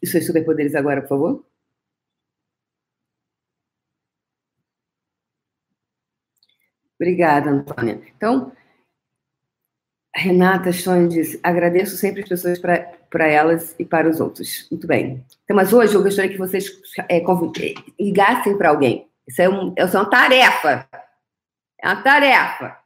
os 0.00 0.08
seus 0.08 0.24
superpoderes 0.24 0.76
agora, 0.76 1.02
por 1.02 1.08
favor? 1.08 1.44
Obrigada, 6.98 7.50
Antônia. 7.50 8.00
Então, 8.16 8.52
Renata 10.16 10.72
Stone 10.72 11.08
disse: 11.08 11.38
agradeço 11.42 11.96
sempre 11.96 12.22
as 12.22 12.28
pessoas 12.28 12.58
para 12.58 13.28
elas 13.28 13.76
e 13.78 13.84
para 13.84 14.08
os 14.08 14.18
outros. 14.18 14.66
Muito 14.70 14.86
bem. 14.86 15.24
Então, 15.44 15.54
mas 15.54 15.72
hoje 15.72 15.94
eu 15.94 16.02
gostaria 16.02 16.30
que 16.30 16.38
vocês 16.38 16.70
é, 17.08 17.22
ligassem 18.00 18.56
para 18.56 18.70
alguém. 18.70 19.06
Isso 19.28 19.42
é, 19.42 19.48
um, 19.48 19.74
isso 19.76 19.96
é 19.96 20.00
uma 20.00 20.10
tarefa. 20.10 20.88
É 21.82 21.86
uma 21.86 22.02
tarefa. 22.02 22.78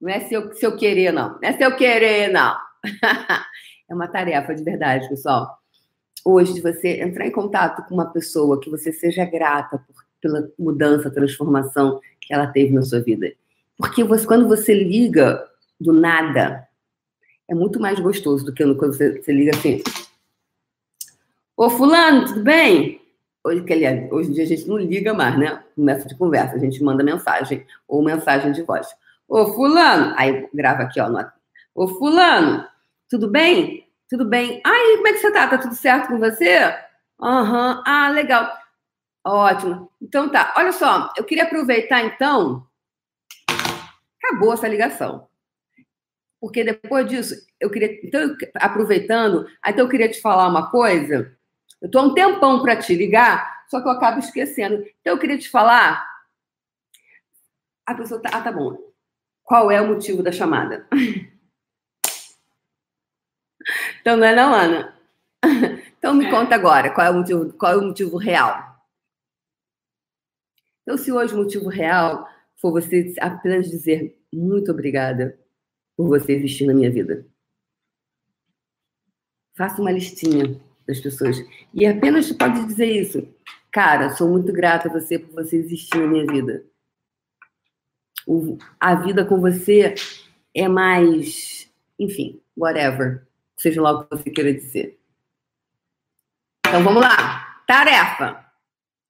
Não 0.00 0.10
é 0.10 0.20
se 0.20 0.34
eu, 0.34 0.52
se 0.52 0.66
eu 0.66 0.76
querer, 0.76 1.12
não. 1.12 1.38
Não 1.40 1.48
é 1.48 1.52
se 1.52 1.62
eu 1.62 1.76
querer, 1.76 2.32
não. 2.32 2.56
é 3.88 3.94
uma 3.94 4.08
tarefa 4.08 4.52
de 4.52 4.64
verdade, 4.64 5.08
pessoal. 5.08 5.56
Hoje, 6.24 6.54
de 6.54 6.60
você 6.60 7.00
entrar 7.00 7.26
em 7.26 7.30
contato 7.30 7.86
com 7.86 7.94
uma 7.94 8.12
pessoa 8.12 8.60
que 8.60 8.70
você 8.70 8.92
seja 8.92 9.24
grata 9.24 9.78
por, 9.78 10.04
pela 10.20 10.48
mudança, 10.58 11.10
transformação 11.10 12.00
que 12.20 12.34
ela 12.34 12.48
teve 12.48 12.72
na 12.72 12.82
sua 12.82 13.00
vida 13.00 13.32
porque 13.76 14.04
você, 14.04 14.26
quando 14.26 14.48
você 14.48 14.74
liga 14.74 15.44
do 15.80 15.92
nada, 15.92 16.68
é 17.48 17.54
muito 17.54 17.80
mais 17.80 17.98
gostoso 17.98 18.44
do 18.44 18.52
que 18.52 18.62
quando 18.74 18.92
você, 18.92 19.20
você 19.20 19.32
liga 19.32 19.56
assim. 19.56 19.82
Ô, 21.56 21.68
fulano, 21.68 22.26
tudo 22.26 22.42
bem? 22.42 23.00
Hoje, 23.44 23.64
aliás, 23.70 24.10
hoje 24.12 24.30
em 24.30 24.32
dia 24.32 24.44
a 24.44 24.46
gente 24.46 24.68
não 24.68 24.78
liga 24.78 25.12
mais, 25.12 25.36
né? 25.38 25.62
Começa 25.74 26.06
de 26.06 26.16
conversa, 26.16 26.56
a 26.56 26.58
gente 26.58 26.82
manda 26.82 27.02
mensagem 27.02 27.66
ou 27.88 28.02
mensagem 28.02 28.52
de 28.52 28.62
voz. 28.62 28.86
Ô, 29.28 29.46
fulano, 29.52 30.14
aí 30.16 30.48
grava 30.54 30.82
aqui, 30.82 31.00
ó. 31.00 31.08
No... 31.08 31.24
Ô, 31.74 31.88
fulano, 31.88 32.64
tudo 33.08 33.28
bem? 33.28 33.88
Tudo 34.08 34.24
bem. 34.24 34.60
Aí, 34.64 34.96
como 34.96 35.08
é 35.08 35.12
que 35.12 35.18
você 35.18 35.30
tá? 35.32 35.48
Tá 35.48 35.58
tudo 35.58 35.74
certo 35.74 36.08
com 36.08 36.18
você? 36.18 36.58
Aham. 37.20 37.76
Uhum. 37.76 37.82
Ah, 37.86 38.08
legal. 38.10 38.52
Ótimo. 39.24 39.90
Então 40.00 40.28
tá. 40.28 40.54
Olha 40.56 40.72
só, 40.72 41.12
eu 41.16 41.24
queria 41.24 41.44
aproveitar 41.44 42.04
então 42.04 42.66
acabou 44.32 44.54
essa 44.54 44.68
ligação. 44.68 45.28
Porque 46.40 46.64
depois 46.64 47.08
disso, 47.08 47.34
eu 47.60 47.70
queria. 47.70 48.00
Então, 48.04 48.36
aproveitando, 48.54 49.46
então 49.64 49.84
eu 49.84 49.88
queria 49.88 50.10
te 50.10 50.20
falar 50.20 50.48
uma 50.48 50.70
coisa. 50.70 51.36
Eu 51.80 51.86
estou 51.86 52.02
um 52.02 52.14
tempão 52.14 52.62
para 52.62 52.76
te 52.76 52.94
ligar, 52.94 53.64
só 53.68 53.80
que 53.80 53.86
eu 53.86 53.92
acabo 53.92 54.18
esquecendo. 54.18 54.84
Então, 55.00 55.14
eu 55.14 55.18
queria 55.18 55.38
te 55.38 55.48
falar. 55.48 56.04
A 57.86 57.94
pessoa 57.94 58.20
tá. 58.20 58.30
Ah, 58.32 58.40
tá 58.40 58.50
bom. 58.50 58.76
Qual 59.44 59.70
é 59.70 59.80
o 59.80 59.88
motivo 59.88 60.22
da 60.22 60.32
chamada? 60.32 60.86
Então, 64.00 64.16
não 64.16 64.26
é 64.26 64.34
não, 64.34 64.52
Ana? 64.52 64.98
Então, 65.96 66.14
me 66.14 66.28
conta 66.28 66.56
agora 66.56 66.92
qual 66.92 67.06
é 67.06 67.10
o 67.10 67.14
motivo, 67.14 67.52
qual 67.52 67.72
é 67.74 67.76
o 67.76 67.82
motivo 67.82 68.16
real. 68.16 68.76
Então, 70.82 70.98
se 70.98 71.12
hoje 71.12 71.32
o 71.32 71.36
motivo 71.36 71.68
real 71.68 72.28
for 72.56 72.72
você 72.72 73.14
apenas 73.20 73.68
dizer 73.68 74.20
muito 74.32 74.70
obrigada 74.70 75.38
por 75.96 76.08
você 76.08 76.32
existir 76.32 76.66
na 76.66 76.74
minha 76.74 76.90
vida. 76.90 77.26
Faça 79.54 79.80
uma 79.80 79.92
listinha 79.92 80.60
das 80.86 81.00
pessoas. 81.00 81.36
E 81.74 81.86
apenas 81.86 82.32
pode 82.32 82.64
dizer 82.66 82.86
isso. 82.86 83.28
Cara, 83.70 84.10
sou 84.10 84.28
muito 84.28 84.52
grata 84.52 84.88
a 84.88 84.92
você 84.92 85.18
por 85.18 85.32
você 85.34 85.56
existir 85.56 85.98
na 85.98 86.06
minha 86.06 86.26
vida. 86.26 86.64
O, 88.26 88.56
a 88.78 88.94
vida 88.94 89.24
com 89.24 89.40
você 89.40 89.94
é 90.54 90.68
mais, 90.68 91.70
enfim, 91.98 92.40
whatever. 92.56 93.26
Seja 93.56 93.80
lá 93.80 93.92
o 93.92 94.04
que 94.04 94.16
você 94.16 94.30
queira 94.30 94.52
dizer. 94.52 94.98
Então 96.66 96.82
vamos 96.82 97.02
lá. 97.02 97.62
Tarefa. 97.66 98.44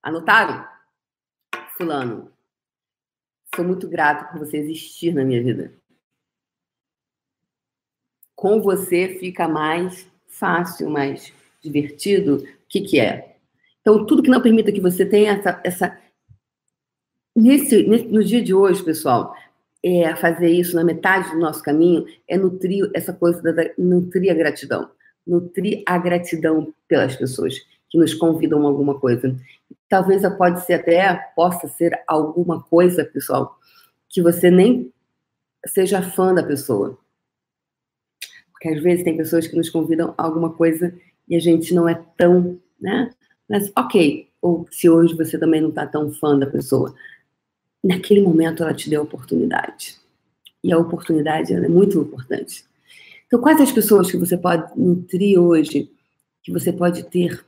Anotaram? 0.02 0.66
Fulano, 1.76 2.32
Sou 3.54 3.64
muito 3.64 3.88
grato 3.88 4.32
por 4.32 4.38
você 4.38 4.56
existir 4.56 5.14
na 5.14 5.24
minha 5.24 5.42
vida. 5.42 5.72
Com 8.34 8.60
você 8.60 9.16
fica 9.20 9.46
mais 9.46 10.10
fácil, 10.26 10.88
mais 10.88 11.32
divertido. 11.60 12.36
O 12.36 12.46
que, 12.68 12.80
que 12.80 12.98
é? 12.98 13.36
Então, 13.80 14.06
tudo 14.06 14.22
que 14.22 14.30
não 14.30 14.40
permita 14.40 14.72
que 14.72 14.80
você 14.80 15.04
tenha 15.04 15.32
essa. 15.32 15.60
essa... 15.64 15.98
Nesse, 17.36 17.82
nesse, 17.84 18.04
no 18.08 18.24
dia 18.24 18.42
de 18.42 18.54
hoje, 18.54 18.82
pessoal, 18.82 19.34
é 19.82 20.14
fazer 20.16 20.48
isso 20.48 20.76
na 20.76 20.84
metade 20.84 21.30
do 21.30 21.38
nosso 21.38 21.62
caminho 21.62 22.06
é 22.28 22.38
nutrir 22.38 22.90
essa 22.94 23.12
coisa 23.12 23.42
da, 23.42 23.70
nutrir 23.76 24.30
a 24.30 24.34
gratidão. 24.34 24.90
Nutrir 25.26 25.82
a 25.86 25.98
gratidão 25.98 26.72
pelas 26.88 27.16
pessoas 27.16 27.54
que 27.92 27.98
nos 27.98 28.14
convidam 28.14 28.64
a 28.64 28.70
alguma 28.70 28.98
coisa. 28.98 29.36
Talvez 29.86 30.22
pode 30.38 30.64
ser 30.64 30.72
até, 30.72 31.14
possa 31.36 31.68
ser 31.68 31.92
alguma 32.08 32.62
coisa, 32.62 33.04
pessoal, 33.04 33.58
que 34.08 34.22
você 34.22 34.50
nem 34.50 34.90
seja 35.66 36.00
fã 36.00 36.34
da 36.34 36.42
pessoa. 36.42 36.98
Porque 38.50 38.70
às 38.70 38.82
vezes 38.82 39.04
tem 39.04 39.14
pessoas 39.14 39.46
que 39.46 39.54
nos 39.54 39.68
convidam 39.68 40.14
a 40.16 40.24
alguma 40.24 40.54
coisa 40.54 40.98
e 41.28 41.36
a 41.36 41.38
gente 41.38 41.74
não 41.74 41.86
é 41.86 42.02
tão, 42.16 42.58
né? 42.80 43.10
Mas 43.46 43.70
ok, 43.76 44.30
ou 44.40 44.66
se 44.70 44.88
hoje 44.88 45.14
você 45.14 45.38
também 45.38 45.60
não 45.60 45.68
está 45.68 45.86
tão 45.86 46.10
fã 46.14 46.38
da 46.38 46.46
pessoa. 46.46 46.94
naquele 47.84 48.22
momento 48.22 48.62
ela 48.62 48.72
te 48.72 48.88
deu 48.88 49.00
a 49.02 49.04
oportunidade. 49.04 49.96
E 50.64 50.72
a 50.72 50.78
oportunidade 50.78 51.52
é 51.52 51.68
muito 51.68 51.98
importante. 51.98 52.64
Então, 53.26 53.40
quais 53.40 53.60
as 53.60 53.72
pessoas 53.72 54.10
que 54.10 54.16
você 54.16 54.38
pode 54.38 54.78
nutrir 54.78 55.38
hoje, 55.38 55.90
que 56.42 56.52
você 56.52 56.72
pode 56.72 57.02
ter 57.04 57.44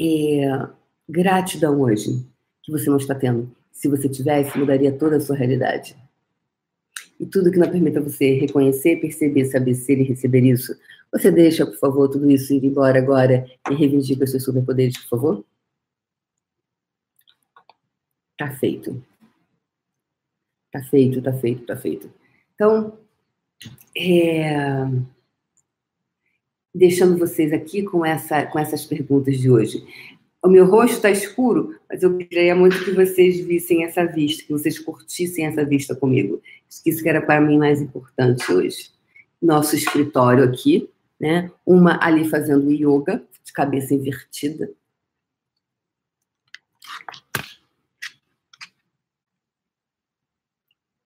é, 0.00 0.68
gratidão 1.08 1.80
hoje, 1.80 2.26
que 2.62 2.72
você 2.72 2.88
não 2.88 2.96
está 2.96 3.14
tendo? 3.14 3.50
Se 3.72 3.88
você 3.88 4.08
tivesse, 4.08 4.58
mudaria 4.58 4.92
toda 4.92 5.16
a 5.16 5.20
sua 5.20 5.36
realidade. 5.36 5.96
E 7.18 7.26
tudo 7.26 7.50
que 7.50 7.58
não 7.58 7.70
permita 7.70 8.00
você 8.00 8.34
reconhecer, 8.34 9.00
perceber, 9.00 9.44
saber 9.46 9.74
ser 9.74 9.98
e 9.98 10.04
receber 10.04 10.42
isso, 10.42 10.76
você 11.10 11.30
deixa, 11.30 11.66
por 11.66 11.78
favor, 11.78 12.08
tudo 12.08 12.30
isso 12.30 12.52
ir 12.52 12.64
embora 12.64 12.98
agora 12.98 13.46
e 13.70 13.74
reivindica 13.74 14.24
os 14.24 14.30
seus 14.30 14.44
superpoderes, 14.44 14.98
por 14.98 15.08
favor? 15.08 15.44
Tá 18.36 18.50
feito. 18.52 19.02
Tá 20.70 20.82
feito, 20.84 21.22
tá 21.22 21.32
feito, 21.32 21.66
tá 21.66 21.76
feito. 21.76 22.12
Então, 22.54 22.98
é... 23.96 24.84
deixando 26.78 27.18
vocês 27.18 27.52
aqui 27.52 27.82
com, 27.82 28.06
essa, 28.06 28.46
com 28.46 28.58
essas 28.58 28.84
perguntas 28.84 29.36
de 29.36 29.50
hoje. 29.50 29.84
O 30.40 30.48
meu 30.48 30.64
rosto 30.66 30.94
está 30.94 31.10
escuro, 31.10 31.76
mas 31.90 32.02
eu 32.02 32.16
queria 32.16 32.54
muito 32.54 32.84
que 32.84 32.92
vocês 32.92 33.40
vissem 33.40 33.84
essa 33.84 34.06
vista, 34.06 34.44
que 34.44 34.52
vocês 34.52 34.78
curtissem 34.78 35.46
essa 35.46 35.64
vista 35.64 35.96
comigo. 35.96 36.40
Isso 36.86 37.02
que 37.02 37.08
era 37.08 37.20
para 37.20 37.40
mim 37.40 37.58
mais 37.58 37.80
importante 37.80 38.50
hoje. 38.52 38.92
Nosso 39.42 39.74
escritório 39.74 40.44
aqui, 40.44 40.88
né? 41.18 41.50
Uma 41.66 41.98
ali 42.00 42.28
fazendo 42.28 42.70
yoga, 42.70 43.24
de 43.44 43.52
cabeça 43.52 43.92
invertida. 43.92 44.70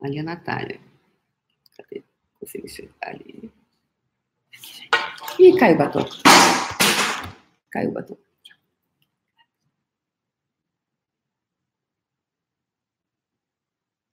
Ali 0.02 0.18
a 0.18 0.22
Natália. 0.22 0.78
Cadê? 1.76 2.02
Consegui 2.38 2.68
chegar 2.68 2.92
ali. 3.00 3.50
Ih, 5.38 5.56
caiu 5.58 5.74
o 5.74 5.78
batom. 5.78 6.04
Caiu 7.70 7.90
o 7.90 7.92
batom. 7.92 8.16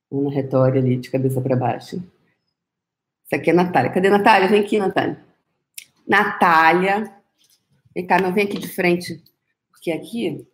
Uma 0.09 0.31
retória 0.31 0.81
ali, 0.81 0.97
de 0.97 1.11
cabeça 1.11 1.39
para 1.39 1.55
baixo. 1.55 1.97
Isso 1.97 3.35
aqui 3.35 3.51
é 3.51 3.53
Natália. 3.53 3.91
Cadê 3.91 4.09
Natália? 4.09 4.47
Vem 4.47 4.61
aqui, 4.61 4.79
Natália. 4.79 5.23
Natália. 6.07 7.15
Vem 7.93 8.07
cá, 8.07 8.19
não 8.19 8.33
vem 8.33 8.45
aqui 8.45 8.57
de 8.57 8.67
frente, 8.67 9.23
porque 9.69 9.91
aqui. 9.91 10.47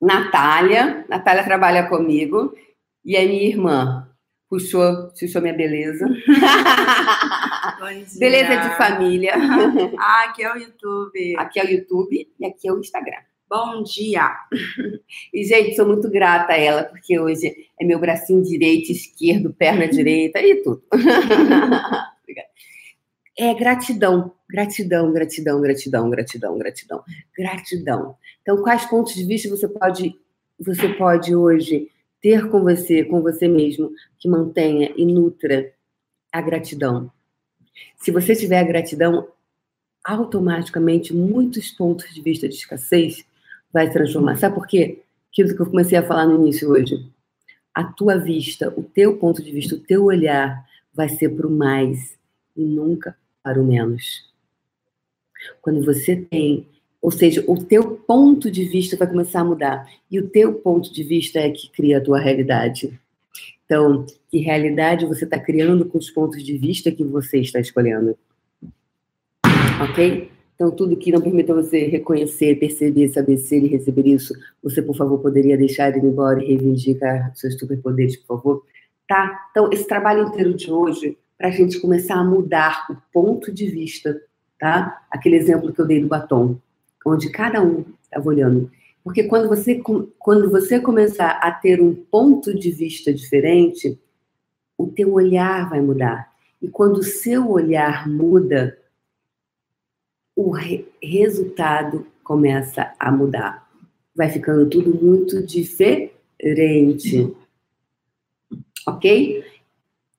Natália. 0.00 1.04
Natália 1.08 1.42
trabalha 1.44 1.88
comigo. 1.88 2.56
E 3.04 3.16
a 3.16 3.26
minha 3.26 3.48
irmã 3.48 4.07
puxou, 4.48 5.10
puxou 5.18 5.42
minha 5.42 5.54
beleza. 5.54 6.06
beleza 8.18 8.56
de 8.56 8.76
família. 8.76 9.34
Ah, 9.98 10.24
aqui 10.24 10.42
é 10.42 10.52
o 10.52 10.56
YouTube. 10.56 11.36
Aqui 11.36 11.60
é 11.60 11.64
o 11.64 11.70
YouTube 11.70 12.28
e 12.38 12.46
aqui 12.46 12.68
é 12.68 12.72
o 12.72 12.78
Instagram. 12.78 13.22
Bom 13.48 13.82
dia! 13.82 14.30
E, 15.32 15.42
gente, 15.42 15.74
sou 15.74 15.86
muito 15.86 16.10
grata 16.10 16.52
a 16.52 16.58
ela, 16.58 16.84
porque 16.84 17.18
hoje 17.18 17.54
é 17.80 17.84
meu 17.84 17.98
bracinho 17.98 18.42
direito, 18.42 18.92
esquerdo, 18.92 19.54
perna 19.54 19.88
direita 19.88 20.38
e 20.40 20.62
tudo. 20.62 20.82
Obrigada 20.92 22.48
é 23.38 23.54
gratidão, 23.54 24.34
gratidão, 24.50 25.12
gratidão, 25.12 25.60
gratidão, 25.62 26.10
gratidão, 26.10 26.58
gratidão, 26.58 27.04
gratidão. 27.36 28.16
Então, 28.42 28.62
quais 28.62 28.84
pontos 28.84 29.14
de 29.14 29.24
vista 29.24 29.48
você 29.48 29.68
pode, 29.68 30.14
você 30.58 30.88
pode 30.88 31.34
hoje 31.36 31.88
ter 32.20 32.48
com 32.48 32.62
você, 32.62 33.04
com 33.04 33.22
você 33.22 33.48
mesmo, 33.48 33.92
que 34.18 34.28
mantenha 34.28 34.92
e 34.96 35.04
nutra 35.04 35.72
a 36.32 36.40
gratidão? 36.40 37.10
Se 37.96 38.10
você 38.10 38.34
tiver 38.34 38.58
a 38.58 38.64
gratidão, 38.64 39.28
automaticamente 40.04 41.14
muitos 41.14 41.70
pontos 41.70 42.12
de 42.14 42.20
vista 42.22 42.48
de 42.48 42.54
escassez 42.54 43.24
vai 43.72 43.90
transformar. 43.90 44.36
Sabe 44.36 44.54
por 44.54 44.66
quê? 44.66 45.02
Aquilo 45.30 45.54
que 45.54 45.60
eu 45.60 45.66
comecei 45.66 45.98
a 45.98 46.06
falar 46.06 46.26
no 46.26 46.40
início 46.40 46.70
hoje. 46.70 47.10
A 47.74 47.84
tua 47.84 48.16
vista, 48.16 48.72
o 48.76 48.82
teu 48.82 49.18
ponto 49.18 49.42
de 49.42 49.52
vista, 49.52 49.74
o 49.74 49.80
teu 49.80 50.04
olhar 50.04 50.66
vai 50.92 51.08
ser 51.08 51.28
para 51.28 51.46
o 51.46 51.50
mais 51.50 52.18
e 52.56 52.62
nunca 52.62 53.16
para 53.42 53.60
o 53.60 53.64
menos. 53.64 54.28
Quando 55.60 55.84
você 55.84 56.16
tem, 56.16 56.66
ou 57.00 57.10
seja, 57.10 57.44
o 57.46 57.56
teu 57.62 57.96
ponto 57.96 58.50
de 58.50 58.64
vista 58.64 58.96
vai 58.96 59.06
começar 59.06 59.40
a 59.40 59.44
mudar. 59.44 59.88
E 60.10 60.18
o 60.18 60.28
teu 60.28 60.54
ponto 60.54 60.92
de 60.92 61.02
vista 61.04 61.38
é 61.38 61.50
que 61.50 61.70
cria 61.70 61.98
a 61.98 62.00
tua 62.00 62.18
realidade. 62.18 62.98
Então, 63.64 64.04
que 64.30 64.38
realidade 64.38 65.06
você 65.06 65.24
está 65.24 65.38
criando 65.38 65.84
com 65.84 65.98
os 65.98 66.10
pontos 66.10 66.42
de 66.42 66.56
vista 66.56 66.90
que 66.90 67.04
você 67.04 67.38
está 67.38 67.60
escolhendo? 67.60 68.16
Ok? 69.82 70.30
Então, 70.54 70.72
tudo 70.72 70.96
que 70.96 71.12
não 71.12 71.20
permita 71.20 71.54
você 71.54 71.86
reconhecer, 71.86 72.58
perceber, 72.58 73.08
saber 73.08 73.36
ser 73.36 73.62
e 73.62 73.68
receber 73.68 74.08
isso, 74.08 74.34
você, 74.60 74.82
por 74.82 74.96
favor, 74.96 75.20
poderia 75.20 75.56
deixar 75.56 75.96
ele 75.96 76.04
embora 76.04 76.42
e 76.42 76.48
reivindicar 76.48 77.30
seus 77.36 77.56
superpoderes, 77.56 78.16
por 78.16 78.38
favor? 78.38 78.64
Tá? 79.06 79.46
Então, 79.50 79.70
esse 79.72 79.86
trabalho 79.86 80.26
inteiro 80.26 80.52
de 80.54 80.68
hoje 80.70 81.16
para 81.38 81.48
a 81.48 81.52
gente 81.52 81.80
começar 81.80 82.16
a 82.16 82.24
mudar 82.24 82.86
o 82.90 82.96
ponto 83.12 83.52
de 83.52 83.68
vista, 83.68 84.20
tá? 84.58 85.00
Aquele 85.08 85.36
exemplo 85.36 85.72
que 85.72 85.80
eu 85.80 85.86
dei 85.86 86.00
do 86.00 86.08
batom, 86.08 86.58
onde 87.08 87.30
cada 87.30 87.62
um 87.62 87.84
estava 88.02 88.28
olhando. 88.28 88.70
Porque 89.02 89.24
quando 89.24 89.48
você, 89.48 89.80
quando 90.18 90.50
você 90.50 90.80
começar 90.80 91.30
a 91.30 91.50
ter 91.50 91.80
um 91.80 91.94
ponto 91.94 92.54
de 92.54 92.70
vista 92.70 93.12
diferente, 93.12 93.98
o 94.76 94.86
teu 94.86 95.12
olhar 95.14 95.68
vai 95.68 95.80
mudar. 95.80 96.32
E 96.60 96.68
quando 96.68 96.98
o 96.98 97.02
seu 97.02 97.50
olhar 97.50 98.08
muda, 98.08 98.78
o 100.36 100.50
re 100.50 100.86
resultado 101.02 102.06
começa 102.22 102.92
a 102.98 103.10
mudar. 103.10 103.66
Vai 104.14 104.28
ficando 104.28 104.68
tudo 104.68 104.94
muito 104.94 105.42
diferente. 105.42 106.06
Ok? 108.86 109.44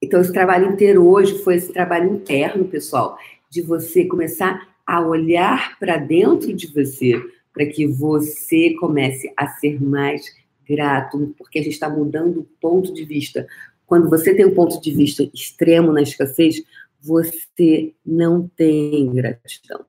Então, 0.01 0.21
esse 0.21 0.33
trabalho 0.33 0.71
inteiro 0.71 1.07
hoje 1.07 1.37
foi 1.39 1.55
esse 1.55 1.71
trabalho 1.71 2.13
interno, 2.13 2.65
pessoal, 2.65 3.17
de 3.49 3.61
você 3.61 4.05
começar 4.05 4.67
a 4.89 4.99
olhar 4.99 5.77
para 5.77 5.97
dentro 5.97 6.51
de 6.51 6.65
você, 6.65 7.13
para 7.53 7.63
que 7.67 7.85
você 7.85 8.73
comece 8.79 9.31
a 9.37 9.47
ser 9.47 9.79
mais 9.79 10.25
grato, 10.67 11.35
porque 11.37 11.59
a 11.59 11.61
gente 11.61 11.73
está 11.73 11.87
mudando 11.87 12.39
o 12.39 12.49
ponto 12.59 12.91
de 12.91 13.05
vista. 13.05 13.47
Quando 13.85 14.09
você 14.09 14.33
tem 14.33 14.47
um 14.47 14.55
ponto 14.55 14.81
de 14.81 14.91
vista 14.91 15.21
extremo 15.31 15.91
na 15.91 16.01
escassez, 16.01 16.63
você 16.99 17.93
não 18.03 18.47
tem 18.47 19.13
gratidão. 19.13 19.85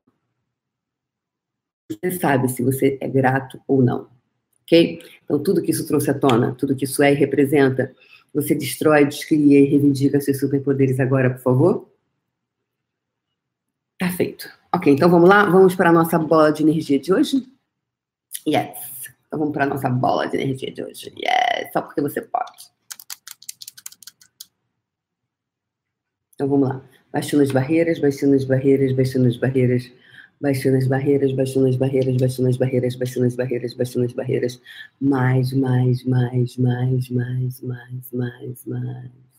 Você 1.91 2.11
sabe 2.19 2.51
se 2.51 2.63
você 2.63 2.99
é 3.01 3.09
grato 3.09 3.59
ou 3.67 3.83
não, 3.83 4.07
ok? 4.65 5.01
Então, 5.25 5.43
tudo 5.43 5.63
que 5.63 5.71
isso 5.71 5.87
trouxe 5.87 6.11
à 6.11 6.15
tona, 6.15 6.55
tudo 6.55 6.77
que 6.77 6.85
isso 6.85 7.03
é 7.03 7.11
e 7.11 7.17
representa, 7.17 7.97
você 8.35 8.55
destrói, 8.55 9.07
descria 9.07 9.61
e 9.61 9.65
reivindica 9.65 10.21
seus 10.21 10.39
superpoderes 10.39 11.01
agora, 11.01 11.31
por 11.31 11.41
favor? 11.41 11.91
Tá 13.99 14.11
feito. 14.11 14.60
Ok, 14.75 14.93
então 14.93 15.11
vamos 15.11 15.29
lá? 15.29 15.45
Vamos 15.47 15.75
para 15.75 15.91
a 15.91 15.93
nossa 15.93 16.19
bola 16.19 16.53
de 16.53 16.63
energia 16.63 16.99
de 16.99 17.13
hoje? 17.13 17.47
Yes. 18.47 19.11
Então 19.27 19.39
vamos 19.39 19.53
para 19.53 19.65
a 19.65 19.69
nossa 19.69 19.89
bola 19.89 20.27
de 20.27 20.37
energia 20.37 20.73
de 20.73 20.83
hoje. 20.83 21.13
Yes. 21.17 21.73
Só 21.73 21.83
porque 21.83 22.01
você 22.01 22.23
pode. 22.23 22.71
Então 26.35 26.49
vamos 26.49 26.69
lá. 26.69 26.83
Baixando 27.13 27.43
as 27.43 27.51
barreiras, 27.51 27.99
baixando 27.99 28.35
as 28.35 28.45
barreiras, 28.45 28.93
baixando 28.93 29.27
as 29.27 29.37
barreiras 29.37 29.91
baixando 30.41 30.79
as 30.79 30.87
barreiras, 30.87 31.33
baixando 31.33 31.67
as 31.69 31.77
barreiras, 31.77 32.17
baixando 32.17 32.49
as 32.49 32.57
barreiras, 32.57 32.97
baixando 32.97 33.27
as 33.27 33.37
barreiras, 33.37 33.75
baixando 33.75 34.07
as 34.07 34.13
barreiras, 34.13 34.61
mais, 34.99 35.53
mais, 35.53 36.03
mais, 36.05 36.57
mais, 36.57 37.11
mais, 37.11 37.61
mais, 37.61 38.13
mais, 38.13 38.65
mais. 38.67 39.30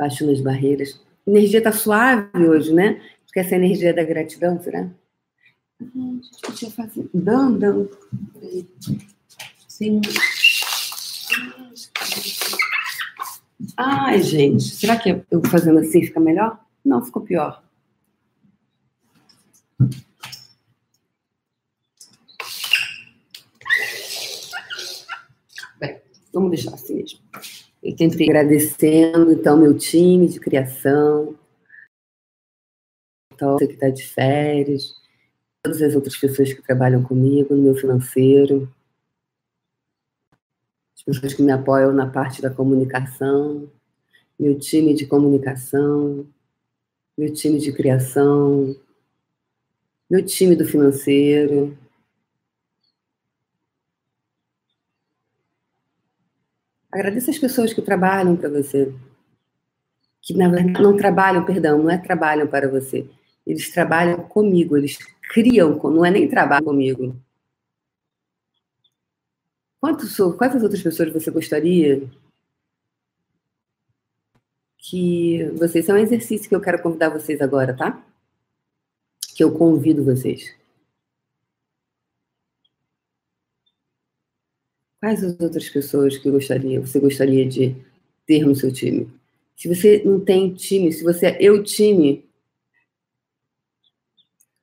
Baixando 0.00 0.32
as 0.32 0.40
barreiras. 0.40 0.98
A 1.26 1.30
energia 1.30 1.62
tá 1.62 1.70
suave 1.70 2.48
hoje, 2.48 2.72
né? 2.72 3.02
Acho 3.22 3.32
que 3.34 3.40
essa 3.40 3.54
energia 3.54 3.92
da 3.92 4.02
gratidão, 4.02 4.58
será? 4.58 4.88
A 5.78 5.84
gente 5.84 6.40
podia 6.42 6.70
fazer. 6.70 7.10
Dão, 7.12 7.58
dão. 7.58 7.86
Sim. 9.68 10.00
Ai, 13.76 14.22
gente, 14.22 14.62
será 14.62 14.96
que 14.96 15.22
eu 15.30 15.42
fazendo 15.50 15.80
assim 15.80 16.02
fica 16.02 16.18
melhor? 16.18 16.58
Não, 16.82 17.04
ficou 17.04 17.20
pior. 17.20 17.62
Vamos 26.32 26.50
deixar 26.52 26.74
Eu 27.82 27.96
tentei 27.96 28.28
agradecendo, 28.28 29.32
então, 29.32 29.56
meu 29.56 29.76
time 29.76 30.28
de 30.28 30.38
criação, 30.38 31.34
então, 33.32 33.54
você 33.54 33.66
que 33.66 33.72
está 33.72 33.88
de 33.88 34.06
férias, 34.06 34.94
todas 35.62 35.80
as 35.80 35.94
outras 35.94 36.14
pessoas 36.14 36.52
que 36.52 36.60
trabalham 36.60 37.02
comigo 37.02 37.54
no 37.54 37.62
meu 37.62 37.74
financeiro, 37.74 38.70
as 40.94 41.02
pessoas 41.02 41.32
que 41.32 41.42
me 41.42 41.50
apoiam 41.50 41.90
na 41.90 42.06
parte 42.06 42.42
da 42.42 42.50
comunicação, 42.50 43.70
meu 44.38 44.58
time 44.58 44.92
de 44.92 45.06
comunicação, 45.06 46.26
meu 47.16 47.32
time 47.32 47.58
de 47.58 47.72
criação, 47.72 48.76
meu 50.10 50.22
time 50.22 50.54
do 50.54 50.66
financeiro. 50.66 51.78
Agradeça 56.92 57.30
as 57.30 57.38
pessoas 57.38 57.72
que 57.72 57.82
trabalham 57.82 58.36
para 58.36 58.48
você. 58.48 58.92
Que 60.20 60.34
na 60.34 60.48
verdade 60.48 60.82
não 60.82 60.96
trabalham, 60.96 61.44
perdão, 61.44 61.82
não 61.82 61.90
é 61.90 61.96
trabalham 61.98 62.46
para 62.46 62.68
você. 62.68 63.08
Eles 63.46 63.70
trabalham 63.70 64.22
comigo, 64.28 64.76
eles 64.76 64.98
criam, 65.32 65.78
não 65.90 66.04
é 66.04 66.10
nem 66.10 66.28
trabalho 66.28 66.64
comigo. 66.64 67.16
Quantos, 69.80 70.16
quantas 70.36 70.62
outras 70.62 70.82
pessoas 70.82 71.12
você 71.12 71.30
gostaria 71.30 72.06
que 74.76 75.44
vocês 75.56 75.86
são 75.86 75.94
um 75.94 75.98
exercício 75.98 76.48
que 76.48 76.54
eu 76.54 76.60
quero 76.60 76.82
convidar 76.82 77.08
vocês 77.08 77.40
agora, 77.40 77.74
tá? 77.76 78.04
Que 79.34 79.44
eu 79.44 79.56
convido 79.56 80.04
vocês. 80.04 80.59
Quais 85.00 85.24
as 85.24 85.40
outras 85.40 85.66
pessoas 85.70 86.18
que 86.18 86.30
gostaria, 86.30 86.78
você 86.78 87.00
gostaria 87.00 87.48
de 87.48 87.74
ter 88.26 88.44
no 88.44 88.54
seu 88.54 88.70
time? 88.70 89.10
Se 89.56 89.66
você 89.66 90.02
não 90.04 90.20
tem 90.20 90.52
time, 90.52 90.92
se 90.92 91.02
você 91.02 91.28
é 91.28 91.38
eu 91.40 91.62
time, 91.64 92.22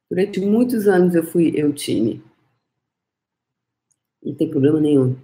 durante 0.10 0.39
muitos 0.39 0.88
anos 0.88 1.15
eu 1.15 1.23
fui 1.23 1.52
eu 1.56 1.73
time. 1.73 2.23
Não 4.23 4.36
tem 4.36 4.47
problema 4.47 4.80
nenhum. 4.80 5.15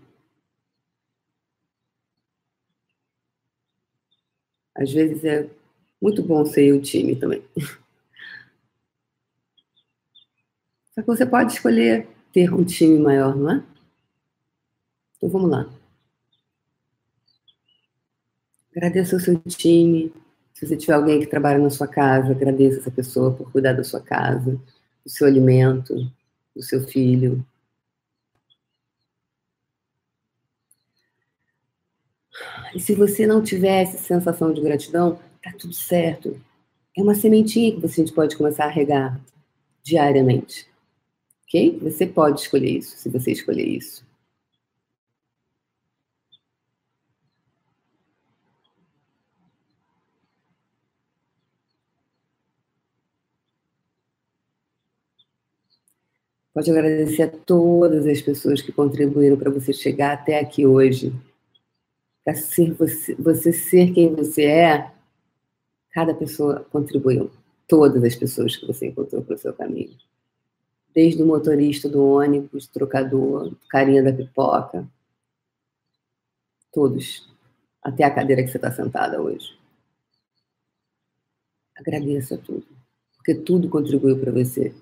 Às 4.75 4.91
vezes 4.91 5.23
é 5.23 5.47
muito 6.01 6.23
bom 6.23 6.43
ser 6.43 6.73
o 6.73 6.81
time 6.81 7.15
também. 7.15 7.43
Só 10.95 11.01
que 11.01 11.07
você 11.07 11.25
pode 11.25 11.53
escolher 11.53 12.07
ter 12.31 12.51
um 12.51 12.63
time 12.63 12.97
maior, 12.97 13.35
não 13.35 13.51
é? 13.51 13.72
Então 15.23 15.31
vamos 15.31 15.49
lá. 15.49 15.69
Agradeça 18.75 19.15
o 19.15 19.19
seu 19.21 19.39
time. 19.39 20.11
Se 20.53 20.67
você 20.67 20.75
tiver 20.75 20.95
alguém 20.95 21.21
que 21.21 21.27
trabalha 21.27 21.59
na 21.59 21.69
sua 21.69 21.87
casa, 21.87 22.31
agradeça 22.31 22.81
essa 22.81 22.91
pessoa 22.91 23.33
por 23.33 23.49
cuidar 23.49 23.71
da 23.71 23.85
sua 23.85 24.01
casa, 24.01 24.59
do 25.01 25.09
seu 25.09 25.25
alimento, 25.25 25.95
do 26.53 26.61
seu 26.61 26.85
filho, 26.85 27.45
E 32.75 32.79
se 32.79 32.95
você 32.95 33.27
não 33.27 33.43
tiver 33.43 33.83
essa 33.83 33.99
sensação 33.99 34.51
de 34.51 34.59
gratidão, 34.59 35.19
tá 35.41 35.53
tudo 35.57 35.73
certo. 35.73 36.41
É 36.97 37.01
uma 37.01 37.13
sementinha 37.13 37.71
que 37.71 37.79
você 37.79 38.03
pode 38.11 38.35
começar 38.35 38.65
a 38.65 38.69
regar 38.69 39.21
diariamente. 39.83 40.67
Ok? 41.43 41.77
Você 41.83 42.07
pode 42.07 42.41
escolher 42.41 42.79
isso, 42.79 42.97
se 42.97 43.07
você 43.09 43.31
escolher 43.31 43.67
isso. 43.67 44.03
Pode 56.53 56.69
agradecer 56.69 57.23
a 57.23 57.29
todas 57.29 58.05
as 58.05 58.21
pessoas 58.21 58.61
que 58.61 58.71
contribuíram 58.71 59.35
para 59.35 59.49
você 59.49 59.73
chegar 59.73 60.13
até 60.13 60.39
aqui 60.39 60.65
hoje 60.67 61.11
para 62.23 62.35
ser 62.35 62.73
você, 62.73 63.15
você 63.15 63.51
ser 63.51 63.91
quem 63.91 64.15
você 64.15 64.45
é, 64.45 64.91
cada 65.91 66.13
pessoa 66.13 66.65
contribuiu. 66.71 67.31
Todas 67.67 68.03
as 68.03 68.15
pessoas 68.15 68.55
que 68.55 68.65
você 68.65 68.87
encontrou 68.87 69.23
para 69.23 69.35
o 69.35 69.37
seu 69.37 69.53
caminho. 69.53 69.97
Desde 70.93 71.23
o 71.23 71.25
motorista 71.25 71.89
do 71.89 72.05
ônibus, 72.05 72.67
trocador, 72.67 73.53
carinha 73.69 74.03
da 74.03 74.13
pipoca. 74.13 74.87
Todos. 76.71 77.27
Até 77.81 78.03
a 78.03 78.13
cadeira 78.13 78.43
que 78.43 78.49
você 78.49 78.57
está 78.57 78.71
sentada 78.71 79.21
hoje. 79.21 79.57
Agradeça 81.75 82.37
tudo. 82.37 82.65
Porque 83.15 83.33
tudo 83.33 83.69
contribuiu 83.69 84.19
para 84.19 84.31
você. 84.31 84.73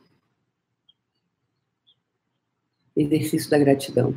Exercício 2.96 3.50
da 3.50 3.58
gratidão. 3.58 4.16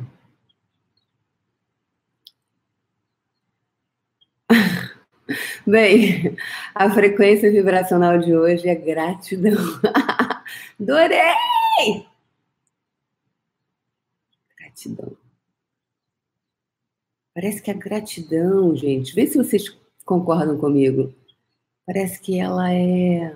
Bem, 5.65 6.37
a 6.73 6.89
frequência 6.91 7.51
vibracional 7.51 8.19
de 8.19 8.35
hoje 8.35 8.67
é 8.67 8.75
gratidão. 8.75 9.57
Adorei! 10.79 12.05
Gratidão. 14.57 15.17
Parece 17.33 17.61
que 17.61 17.71
a 17.71 17.73
gratidão, 17.73 18.75
gente, 18.75 19.13
vê 19.13 19.27
se 19.27 19.37
vocês 19.37 19.69
concordam 20.05 20.57
comigo. 20.57 21.13
Parece 21.85 22.19
que 22.19 22.39
ela 22.39 22.71
é. 22.71 23.35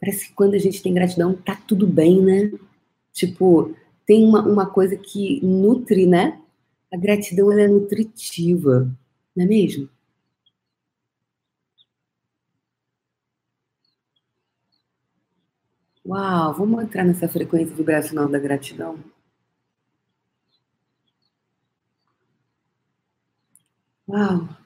Parece 0.00 0.28
que 0.28 0.34
quando 0.34 0.54
a 0.54 0.58
gente 0.58 0.82
tem 0.82 0.94
gratidão, 0.94 1.34
tá 1.34 1.56
tudo 1.66 1.86
bem, 1.86 2.22
né? 2.22 2.52
Tipo, 3.12 3.74
tem 4.10 4.24
uma, 4.24 4.42
uma 4.42 4.66
coisa 4.68 4.96
que 4.96 5.40
nutre, 5.40 6.04
né? 6.04 6.42
A 6.92 6.96
gratidão 6.96 7.52
é 7.52 7.68
nutritiva, 7.68 8.90
não 9.36 9.44
é 9.44 9.46
mesmo? 9.46 9.88
Uau, 16.04 16.52
vamos 16.54 16.82
entrar 16.82 17.04
nessa 17.04 17.28
frequência 17.28 17.72
vibracional 17.76 18.28
da 18.28 18.40
gratidão? 18.40 18.98
Uau! 24.08 24.59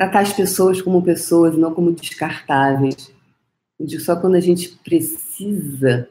Tratar 0.00 0.20
as 0.20 0.32
pessoas 0.32 0.80
como 0.80 1.02
pessoas, 1.02 1.58
não 1.58 1.74
como 1.74 1.92
descartáveis. 1.92 3.12
Só 3.98 4.16
quando 4.16 4.36
a 4.36 4.40
gente 4.40 4.70
precisa, 4.82 6.08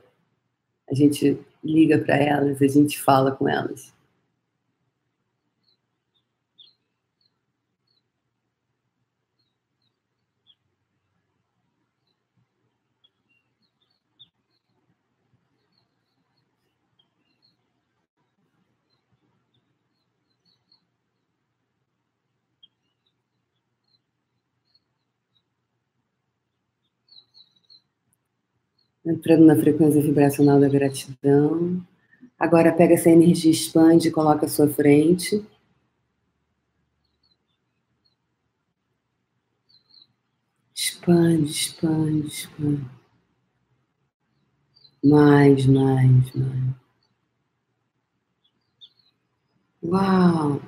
a 0.87 0.93
gente 0.93 1.39
liga 1.63 1.97
para 1.97 2.15
elas, 2.15 2.61
a 2.61 2.67
gente 2.67 3.01
fala 3.01 3.31
com 3.31 3.49
elas. 3.49 3.91
Entrando 29.09 29.45
na 29.45 29.55
frequência 29.55 30.01
vibracional 30.01 30.59
da 30.59 30.69
gratidão. 30.69 31.81
Agora 32.37 32.71
pega 32.71 32.93
essa 32.93 33.09
energia, 33.09 33.51
expande 33.51 34.11
coloca 34.11 34.45
à 34.45 34.49
sua 34.49 34.69
frente. 34.69 35.43
Expande, 40.75 41.51
expande, 41.51 42.27
expande. 42.27 42.85
Mais, 45.03 45.65
mais, 45.65 46.31
mais. 46.35 46.75
Uau! 49.81 50.61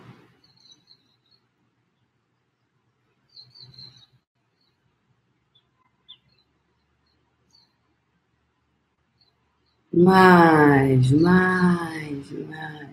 Mais, 9.94 11.12
mais, 11.12 12.32
mais. 12.32 12.92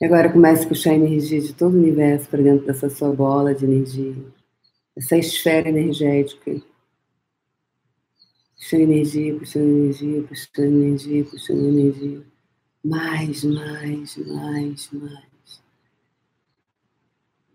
E 0.00 0.06
agora 0.06 0.32
comece 0.32 0.64
a 0.64 0.68
puxar 0.68 0.92
a 0.92 0.94
energia 0.94 1.40
de 1.42 1.52
todo 1.52 1.74
o 1.74 1.78
universo 1.78 2.26
para 2.30 2.42
dentro 2.42 2.66
dessa 2.66 2.88
sua 2.88 3.12
bola 3.12 3.54
de 3.54 3.66
energia, 3.66 4.16
essa 4.96 5.16
esfera 5.18 5.68
energética 5.68 6.62
Puxando 8.60 8.82
energia, 8.82 9.38
puxando 9.38 9.68
energia, 9.68 10.22
puxando 10.22 10.66
energia, 10.66 11.24
puxando 11.24 11.64
energia. 11.66 12.26
Mais, 12.84 13.42
mais, 13.42 14.16
mais, 14.18 14.90
mais. 14.92 15.62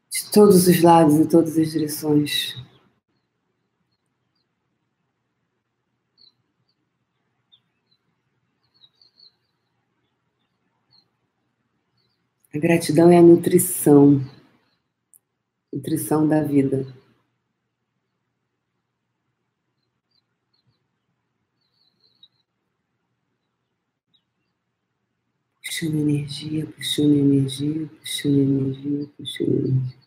De 0.10 0.32
todos 0.32 0.68
os 0.68 0.82
lados 0.82 1.20
e 1.20 1.30
todas 1.30 1.56
as 1.60 1.72
direções. 1.72 2.56
A 12.52 12.58
gratidão 12.58 13.12
é 13.12 13.20
a 13.20 13.22
nutrição, 13.22 14.22
nutrição 15.72 16.28
da 16.28 16.42
vida. 16.42 16.88
Puxando 25.76 26.00
energia, 26.00 26.66
puxando 26.68 27.16
energia, 27.18 27.90
puxando 28.00 28.38
energia, 28.38 29.10
puxando 29.18 29.50
energia. 29.50 29.98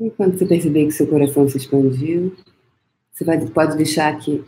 E 0.00 0.10
quando 0.10 0.36
você 0.36 0.46
perceber 0.46 0.86
que 0.86 0.90
seu 0.90 1.06
coração 1.06 1.48
se 1.48 1.58
expandiu, 1.58 2.36
você 3.12 3.24
vai, 3.24 3.38
pode 3.46 3.76
deixar 3.76 4.18
que 4.18 4.44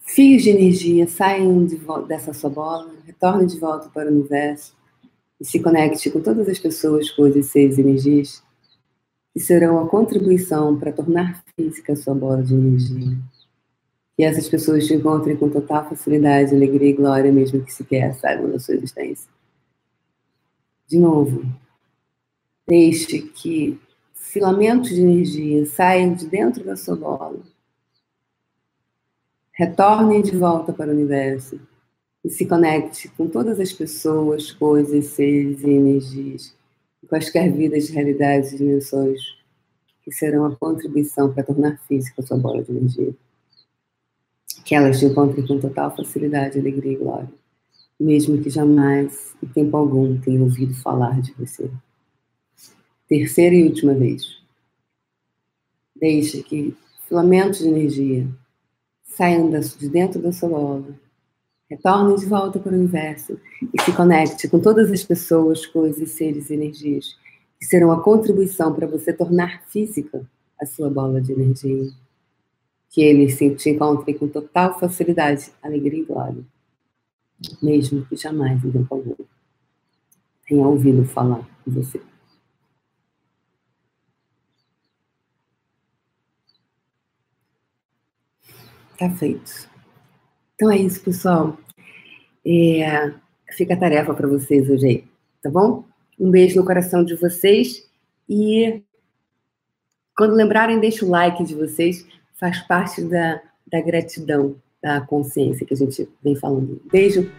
fios 0.00 0.42
de 0.42 0.50
energia 0.50 1.08
saiam 1.08 1.64
de 1.64 1.78
dessa 2.06 2.34
sua 2.34 2.50
bola, 2.50 2.94
retornem 3.06 3.46
de 3.46 3.58
volta 3.58 3.88
para 3.88 4.10
o 4.10 4.12
universo 4.12 4.77
e 5.40 5.44
se 5.44 5.60
conecte 5.60 6.10
com 6.10 6.20
todas 6.20 6.48
as 6.48 6.58
pessoas, 6.58 7.10
coisas, 7.10 7.46
seres 7.46 7.78
e 7.78 7.80
energias 7.80 8.42
que 9.32 9.40
serão 9.40 9.78
a 9.78 9.88
contribuição 9.88 10.78
para 10.78 10.92
tornar 10.92 11.44
física 11.54 11.92
a 11.92 11.96
sua 11.96 12.14
bola 12.14 12.42
de 12.42 12.54
energia. 12.54 13.16
Que 14.16 14.24
essas 14.24 14.48
pessoas 14.48 14.86
te 14.86 14.94
encontrem 14.94 15.36
com 15.36 15.48
total 15.48 15.88
facilidade, 15.88 16.54
alegria 16.54 16.90
e 16.90 16.92
glória, 16.92 17.32
mesmo 17.32 17.62
que 17.62 17.72
sequer 17.72 18.14
saibam 18.14 18.50
da 18.50 18.58
sua 18.58 18.74
existência. 18.74 19.30
De 20.88 20.98
novo, 20.98 21.44
deixe 22.66 23.20
que 23.20 23.78
filamentos 24.14 24.90
de 24.90 25.02
energia 25.02 25.64
saem 25.66 26.14
de 26.14 26.26
dentro 26.26 26.64
da 26.64 26.76
sua 26.76 26.96
bola, 26.96 27.40
retornem 29.52 30.22
de 30.22 30.36
volta 30.36 30.72
para 30.72 30.90
o 30.90 30.94
universo 30.94 31.60
e 32.24 32.30
se 32.30 32.46
conecte 32.46 33.08
com 33.10 33.28
todas 33.28 33.60
as 33.60 33.72
pessoas, 33.72 34.52
coisas, 34.52 35.06
seres 35.06 35.62
e 35.62 35.70
energias, 35.70 36.54
quaisquer 37.08 37.52
vidas, 37.52 37.88
realidades 37.88 38.52
e 38.52 38.58
dimensões 38.58 39.20
que 40.02 40.12
serão 40.12 40.44
a 40.44 40.56
contribuição 40.56 41.32
para 41.32 41.44
tornar 41.44 41.78
física 41.86 42.22
a 42.22 42.26
sua 42.26 42.36
bola 42.36 42.62
de 42.62 42.70
energia. 42.70 43.14
Que 44.64 44.74
elas 44.74 44.98
te 44.98 45.06
encontrem 45.06 45.46
com 45.46 45.58
total 45.58 45.94
facilidade, 45.96 46.58
alegria 46.58 46.92
e 46.92 46.96
glória, 46.96 47.32
mesmo 47.98 48.42
que 48.42 48.50
jamais, 48.50 49.34
em 49.42 49.46
tempo 49.48 49.76
algum, 49.76 50.20
tenham 50.20 50.42
ouvido 50.42 50.74
falar 50.74 51.20
de 51.20 51.32
você 51.32 51.70
terceira 53.08 53.54
e 53.54 53.64
última 53.64 53.94
vez. 53.94 54.38
Deixe 55.96 56.42
que 56.42 56.76
filamentos 57.08 57.60
de 57.60 57.68
energia 57.68 58.28
saiam 59.04 59.50
de 59.50 59.88
dentro 59.88 60.20
da 60.20 60.30
sua 60.30 60.48
bola, 60.50 61.00
retornem 61.68 62.16
de 62.16 62.26
volta 62.26 62.58
para 62.58 62.72
o 62.72 62.74
universo 62.74 63.38
e 63.74 63.82
se 63.82 63.92
conecte 63.92 64.48
com 64.48 64.58
todas 64.58 64.90
as 64.90 65.04
pessoas, 65.04 65.66
coisas, 65.66 66.10
seres 66.10 66.50
e 66.50 66.54
energias 66.54 67.16
que 67.58 67.66
serão 67.66 67.90
a 67.90 68.02
contribuição 68.02 68.74
para 68.74 68.86
você 68.86 69.12
tornar 69.12 69.62
física 69.66 70.24
a 70.60 70.64
sua 70.64 70.88
bola 70.88 71.20
de 71.20 71.32
energia. 71.32 71.90
Que 72.90 73.02
eles 73.02 73.36
te 73.36 73.70
encontrem 73.70 74.16
com 74.16 74.28
total 74.28 74.78
facilidade, 74.78 75.52
alegria 75.62 76.00
e 76.00 76.04
glória, 76.04 76.42
mesmo 77.62 78.04
que 78.06 78.16
jamais 78.16 78.64
em 78.64 78.70
tempo 78.70 78.94
algum 78.94 79.14
tenha 80.48 80.66
ouvido 80.66 81.04
falar 81.04 81.46
de 81.66 81.74
você. 81.74 82.00
Tá 88.98 89.10
feito. 89.10 89.77
Então 90.58 90.72
é 90.72 90.76
isso, 90.76 91.00
pessoal. 91.00 91.56
É, 92.44 93.12
fica 93.56 93.74
a 93.74 93.76
tarefa 93.76 94.12
para 94.12 94.26
vocês 94.26 94.68
hoje 94.68 94.86
aí, 94.86 95.04
tá 95.40 95.48
bom? 95.48 95.84
Um 96.18 96.32
beijo 96.32 96.56
no 96.56 96.66
coração 96.66 97.04
de 97.04 97.14
vocês 97.14 97.88
e 98.28 98.82
quando 100.16 100.34
lembrarem, 100.34 100.80
deixa 100.80 101.06
o 101.06 101.10
like 101.10 101.44
de 101.44 101.54
vocês, 101.54 102.04
faz 102.34 102.58
parte 102.62 103.02
da, 103.02 103.40
da 103.70 103.80
gratidão, 103.80 104.56
da 104.82 105.00
consciência 105.00 105.64
que 105.64 105.74
a 105.74 105.76
gente 105.76 106.08
vem 106.24 106.34
falando. 106.34 106.82
Beijo 106.90 107.30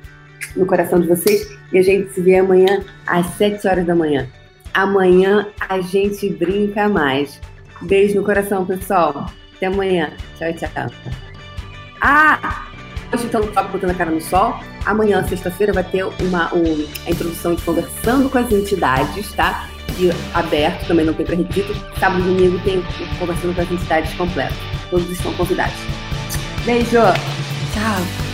no 0.56 0.66
coração 0.66 1.02
de 1.02 1.08
vocês 1.10 1.46
e 1.74 1.78
a 1.78 1.82
gente 1.82 2.14
se 2.14 2.22
vê 2.22 2.38
amanhã 2.38 2.86
às 3.06 3.26
7 3.34 3.68
horas 3.68 3.86
da 3.86 3.94
manhã. 3.94 4.30
Amanhã 4.74 5.50
a 5.60 5.82
gente 5.82 6.30
brinca 6.30 6.88
mais. 6.88 7.42
Beijo 7.82 8.16
no 8.16 8.24
coração, 8.24 8.66
pessoal. 8.66 9.30
Até 9.58 9.66
amanhã. 9.66 10.14
Tchau, 10.38 10.54
tchau. 10.54 10.90
Ah! 12.00 12.69
Hoje 13.12 13.26
então 13.26 13.42
estava 13.42 13.68
botando 13.70 13.92
a 13.92 13.94
cara 13.94 14.12
no 14.12 14.22
sol. 14.22 14.60
Amanhã, 14.86 15.26
sexta-feira, 15.28 15.74
vai 15.74 15.84
ter 15.84 16.04
uma, 16.04 16.54
um, 16.54 16.88
a 17.06 17.12
introdução 17.12 17.56
de 17.56 17.62
conversando 17.64 18.30
com 18.30 18.38
as 18.38 18.52
entidades, 18.52 19.32
tá? 19.34 19.68
De 19.98 20.12
aberto, 20.34 20.88
também 20.88 21.06
não 21.06 21.14
tem 21.14 21.26
pré-requisito. 21.26 21.74
Sábado 22.00 22.22
e 22.22 22.24
domingo 22.24 22.60
tem 22.64 22.84
conversando 23.18 23.56
com 23.56 23.62
as 23.62 23.72
entidades 23.72 24.14
completo. 24.14 24.56
Todos 24.90 25.10
estão 25.10 25.34
convidados. 25.34 25.76
Beijo! 26.66 27.00
Tchau! 27.74 28.29